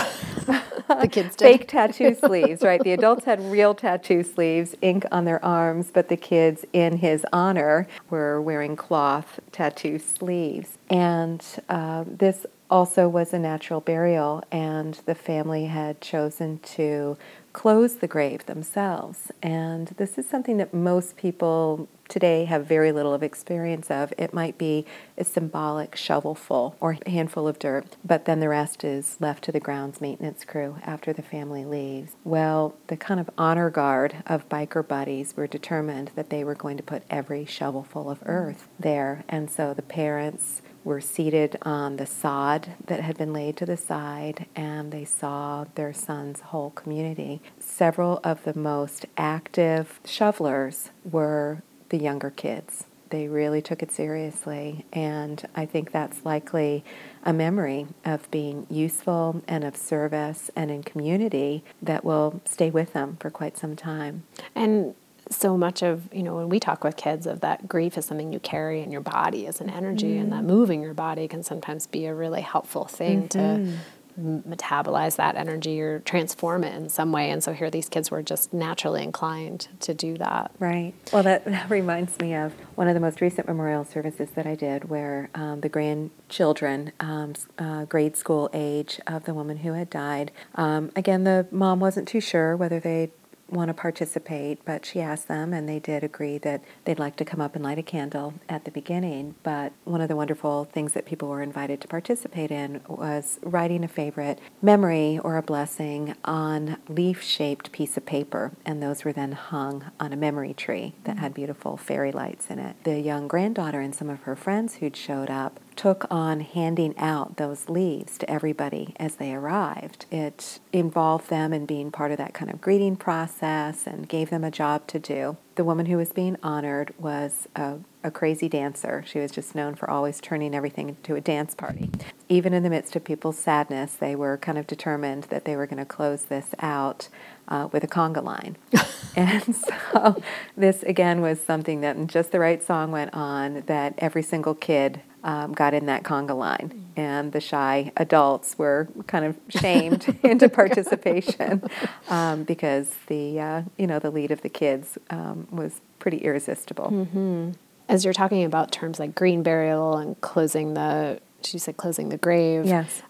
the 0.88 1.08
kids 1.08 1.36
did. 1.36 1.46
fake 1.46 1.68
tattoo 1.68 2.16
sleeves, 2.20 2.62
right? 2.62 2.84
The 2.84 2.94
adults 2.94 3.25
had 3.25 3.40
real 3.52 3.74
tattoo 3.74 4.24
sleeves, 4.24 4.75
ink 4.82 5.06
on 5.12 5.25
their 5.25 5.44
arms, 5.44 5.92
but 5.94 6.10
the 6.10 6.18
kids, 6.18 6.66
in 6.74 6.98
his 6.98 7.25
honor, 7.34 7.88
were 8.10 8.42
wearing 8.42 8.75
cloth 8.75 9.40
tattoo 9.52 10.00
sleeves. 10.00 10.78
And 10.90 11.44
uh, 11.70 12.06
this 12.08 12.46
also 12.70 13.08
was 13.08 13.34
a 13.34 13.40
natural 13.40 13.82
burial, 13.82 14.44
and 14.52 14.96
the 15.06 15.16
family 15.16 15.66
had 15.66 16.02
chosen 16.02 16.58
to 16.60 17.18
close 17.54 17.96
the 17.96 18.08
grave 18.08 18.46
themselves. 18.48 19.32
And 19.44 19.90
this 19.98 20.18
is 20.18 20.28
something 20.28 20.58
that 20.58 20.74
most 20.74 21.16
people 21.16 21.88
today 22.08 22.46
have 22.46 22.66
very 22.66 22.92
little 22.92 23.14
of 23.14 23.24
experience 23.24 23.90
of. 23.90 24.14
It 24.18 24.34
might 24.34 24.58
be 24.58 24.86
a 25.18 25.24
symbolic 25.24 25.96
shovelful 25.96 26.76
or 26.80 26.98
handful 27.08 27.48
of 27.48 27.60
dirt, 27.60 27.98
but 28.04 28.26
then 28.26 28.40
the 28.40 28.50
rest 28.50 28.84
is 28.84 29.18
left 29.20 29.44
to 29.46 29.52
the 29.52 29.60
grounds 29.60 30.02
maintenance 30.02 30.46
crew 30.46 30.78
after 30.84 31.14
the 31.14 31.22
family 31.22 31.66
leaves. 31.66 32.16
Well, 32.24 32.76
the 32.88 32.98
kind 32.98 33.20
of 33.20 33.30
honor 33.38 33.70
guard 33.70 34.18
of 34.26 34.50
biker 34.50 34.88
buddies 34.88 35.36
were 35.36 35.48
determined 35.48 36.12
that 36.16 36.30
they 36.30 36.44
were 36.44 36.56
going 36.56 36.78
to 36.78 36.84
put 36.84 37.04
every 37.10 37.46
shovelful 37.46 38.10
of 38.10 38.20
earth 38.26 38.68
there. 38.80 39.24
And 39.28 39.50
so 39.50 39.74
the 39.74 39.82
parents 39.82 40.62
were 40.84 41.02
seated 41.02 41.58
on 41.62 41.96
the 41.96 42.06
sod 42.06 42.74
that 42.86 43.00
had 43.00 43.18
been 43.18 43.32
laid 43.32 43.56
to 43.58 43.66
the 43.66 43.78
side, 43.78 44.46
and 44.56 44.92
they 44.92 45.06
saw 45.06 45.66
their 45.76 45.94
son's 45.94 46.42
whole 46.42 46.72
community. 46.72 47.42
Several 47.60 48.20
of 48.24 48.44
the 48.44 48.54
most 48.54 49.06
active 49.18 50.00
shovelers 50.06 50.92
were 51.10 51.64
the 51.94 52.04
younger 52.04 52.32
kids. 52.32 52.86
They 53.12 53.28
really 53.28 53.62
took 53.62 53.84
it 53.84 53.92
seriously, 53.92 54.84
and 54.92 55.48
I 55.54 55.68
think 55.68 55.92
that's 55.92 56.26
likely 56.26 56.84
a 57.24 57.32
memory 57.32 57.86
of 58.04 58.30
being 58.32 58.66
useful 58.68 59.44
and 59.48 59.64
of 59.64 59.78
service 59.78 60.50
and 60.56 60.72
in 60.72 60.82
community 60.82 61.64
that 61.84 62.04
will 62.04 62.42
stay 62.46 62.72
with 62.72 62.94
them 62.94 63.18
for 63.20 63.30
quite 63.30 63.60
some 63.60 63.76
time. 63.76 64.24
And 64.56 64.96
so 65.30 65.56
much 65.56 65.84
of 65.84 66.12
you 66.12 66.24
know 66.24 66.36
when 66.36 66.50
we 66.50 66.60
talk 66.60 66.84
with 66.84 66.98
kids 66.98 67.28
of 67.28 67.42
that 67.42 67.68
grief 67.68 67.98
is 67.98 68.06
something 68.06 68.34
you 68.34 68.40
carry 68.40 68.82
in 68.82 68.92
your 68.92 69.02
body 69.02 69.48
as 69.48 69.62
an 69.62 69.70
energy 69.70 70.16
mm. 70.16 70.22
and 70.22 70.32
that 70.32 70.44
moving 70.44 70.82
your 70.82 70.94
body 70.94 71.28
can 71.28 71.44
sometimes 71.44 71.88
be 71.88 72.06
a 72.06 72.14
really 72.14 72.42
helpful 72.42 72.86
thing 72.86 73.28
mm-hmm. 73.28 73.66
to 73.72 73.78
metabolize 74.20 75.15
that 75.17 75.36
energy 75.36 75.82
or 75.82 76.00
transform 76.00 76.63
it 76.63 76.75
in 76.75 76.89
some 76.89 77.12
way. 77.12 77.29
And 77.29 77.43
so 77.43 77.53
here 77.53 77.70
these 77.70 77.89
kids 77.89 78.12
were 78.12 78.22
just 78.22 78.53
naturally 78.53 79.03
inclined 79.03 79.67
to 79.82 79.93
do 79.93 80.17
that. 80.17 80.51
Right. 80.60 80.93
Well, 81.12 81.24
that, 81.24 81.46
that 81.46 81.70
reminds 81.70 82.20
me 82.20 82.36
of 82.36 82.53
one 82.75 82.88
of 82.88 82.93
the 82.93 83.00
most 83.00 83.22
recent 83.22 83.48
memorial 83.48 83.86
services 83.86 84.29
that 84.36 84.46
I 84.46 84.55
did 84.55 84.89
where 84.89 85.29
um, 85.36 85.62
the 85.62 85.70
grandchildren, 85.70 86.91
um, 87.00 87.34
uh, 87.58 87.86
grade 87.86 88.15
school 88.17 88.50
age 88.53 89.00
of 89.08 89.25
the 89.25 89.34
woman 89.34 89.58
who 89.58 89.74
had 89.74 89.89
died, 89.89 90.32
um, 90.55 90.91
again, 90.96 91.24
the 91.24 91.48
mom 91.51 91.79
wasn't 91.79 92.08
too 92.08 92.22
sure 92.22 92.55
whether 92.55 92.79
they'd 92.79 93.12
want 93.50 93.70
to 93.70 93.74
participate, 93.74 94.64
but 94.66 94.86
she 94.86 95.00
asked 95.02 95.28
them, 95.28 95.54
and 95.54 95.68
they 95.70 95.80
did 95.80 96.04
agree 96.04 96.38
that 96.40 96.64
they'd 96.86 97.00
like 97.00 97.16
to 97.18 97.26
come 97.26 97.42
up 97.42 97.56
and 97.56 97.64
light 97.64 97.78
a 97.78 97.84
candle 97.84 98.34
at 98.50 98.66
the 98.66 98.72
beginning. 98.72 99.36
But 99.44 99.74
one 99.84 100.02
of 100.02 100.08
the 100.08 100.16
wonderful 100.16 100.66
things 100.66 100.94
that 100.94 101.06
people 101.06 101.28
were 101.28 101.42
invited 101.42 101.82
to 101.82 101.88
participate 101.88 102.52
in 102.52 102.82
was 102.88 103.40
writing 103.44 103.84
a 103.84 103.88
favorite 103.88 104.40
memory 104.62 105.20
or 105.24 105.38
a 105.38 105.44
blessing 105.44 106.16
on 106.26 106.78
leaf-shaped 106.88 107.72
piece 107.72 107.98
of 107.98 108.06
paper, 108.06 108.52
and 108.66 108.82
those 108.82 109.04
were 109.04 109.14
then 109.14 109.34
hung 109.34 109.92
on 110.00 110.14
a 110.14 110.18
memory 110.18 110.54
tree 110.54 110.94
that 111.04 111.18
had 111.18 111.34
mm. 111.34 111.36
beautiful 111.36 111.78
fairy 111.78 112.12
lights 112.12 112.50
in 112.50 112.60
it. 112.60 112.76
The 112.84 113.00
young 113.00 113.28
granddaughter 113.28 113.82
and 113.82 113.94
some 113.94 114.10
of 114.10 114.22
her 114.22 114.36
friends 114.36 114.76
who'd 114.76 114.96
showed 114.96 115.30
up 115.30 115.60
took 115.75 116.06
on 116.12 116.42
handing 116.42 116.98
out 116.98 117.38
those 117.38 117.70
leaves 117.70 118.18
to 118.18 118.30
everybody 118.30 118.94
as 119.00 119.15
they 119.15 119.34
arrived. 119.34 120.06
It 120.12 120.60
involved 120.72 121.30
them 121.30 121.53
in 121.53 121.65
being 121.65 121.92
part 121.92 122.12
of 122.12 122.18
that 122.18 122.34
kind 122.34 122.51
of 122.51 122.62
greeting 122.62 122.96
process 122.96 123.86
and 123.88 124.08
gave 124.08 124.30
them 124.30 124.44
a 124.44 124.51
job 124.51 124.88
to 124.88 125.00
do. 125.00 125.38
The 125.56 125.63
woman 125.63 125.86
who 125.86 125.98
was 125.98 126.12
being 126.12 126.38
honored 126.42 126.94
was 126.98 127.48
a, 127.56 127.77
a 128.03 128.10
crazy 128.10 128.50
dancer. 128.50 129.03
She 129.06 129.20
was 129.20 129.32
just 129.32 129.53
known 129.53 129.75
for 129.75 129.89
always 129.89 130.20
turning 130.20 130.56
everything 130.56 130.89
into 130.89 131.15
a 131.15 131.22
dance 131.22 131.53
party. 131.53 131.92
Even 132.27 132.53
in 132.53 132.63
the 132.63 132.70
midst 132.70 132.96
of 132.96 133.03
people's 133.03 133.38
sadness, 133.38 133.94
they 133.94 134.15
were 134.15 134.38
kind 134.38 134.58
of 134.58 134.65
determined 134.65 135.25
that 135.25 135.46
they 135.46 135.56
were 135.56 135.68
going 135.68 135.77
to 135.77 135.86
close 135.86 136.25
this 136.25 136.56
out 136.60 137.10
uh, 137.48 137.68
with 137.72 137.84
a 137.84 137.88
conga 137.88 138.24
line. 138.24 138.58
and 139.15 139.56
so 139.56 140.22
this 140.58 140.82
again 140.84 141.22
was 141.22 141.39
something 141.39 141.82
that 141.82 142.08
just 142.08 142.32
the 142.32 142.39
right 142.39 142.63
song 142.63 142.92
went 142.92 143.13
on 143.13 143.63
that 143.68 143.94
every 143.98 144.24
single 144.24 144.56
kid 144.56 145.01
um, 145.24 145.53
got 145.53 145.74
in 145.74 145.86
that 145.86 146.03
conga 146.03 146.36
line, 146.38 146.88
and 146.96 147.32
the 147.32 147.39
shy 147.39 147.92
adults 147.98 148.58
were 148.58 148.88
kind 149.08 149.25
of 149.25 149.38
shamed 149.50 150.18
into 150.24 150.50
participation 150.50 151.63
um, 152.10 152.44
because 152.44 152.96
the 153.08 153.39
uh, 153.39 153.62
you 153.77 153.88
know 153.88 154.00
the 154.00 154.12
lead 154.12 154.32
of 154.32 154.42
the 154.42 154.50
kids 154.50 154.98
um, 155.10 155.48
was 155.51 155.82
pretty 156.00 156.18
irresistible. 156.18 156.89
Mm-hmm. 156.92 157.51
As 157.88 158.03
you're 158.03 158.13
talking 158.13 158.44
about 158.44 158.72
terms 158.72 159.00
like 159.00 159.15
green 159.15 159.44
burial 159.44 159.98
and 159.98 160.20
closing 160.22 160.74
the, 160.74 161.22
she 161.44 161.58
said 161.58 161.77
closing 161.77 162.10
the 162.10 162.18
grave. 162.18 162.65
Yes. 162.65 163.01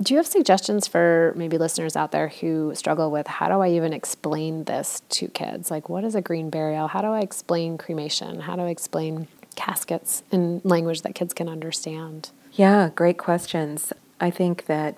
Do 0.00 0.12
you 0.12 0.18
have 0.18 0.26
suggestions 0.26 0.86
for 0.86 1.32
maybe 1.36 1.56
listeners 1.56 1.96
out 1.96 2.12
there 2.12 2.28
who 2.28 2.74
struggle 2.74 3.10
with 3.10 3.26
how 3.26 3.48
do 3.48 3.60
I 3.60 3.70
even 3.70 3.92
explain 3.92 4.64
this 4.64 5.00
to 5.10 5.28
kids? 5.28 5.70
Like, 5.70 5.88
what 5.88 6.04
is 6.04 6.14
a 6.14 6.20
green 6.20 6.50
burial? 6.50 6.86
How 6.86 7.00
do 7.00 7.08
I 7.08 7.20
explain 7.20 7.78
cremation? 7.78 8.40
How 8.40 8.56
do 8.56 8.62
I 8.62 8.68
explain 8.68 9.26
caskets 9.56 10.22
in 10.30 10.60
language 10.64 11.02
that 11.02 11.14
kids 11.14 11.34
can 11.34 11.48
understand? 11.48 12.30
Yeah, 12.52 12.90
great 12.94 13.18
questions. 13.18 13.92
I 14.20 14.30
think 14.30 14.66
that 14.66 14.96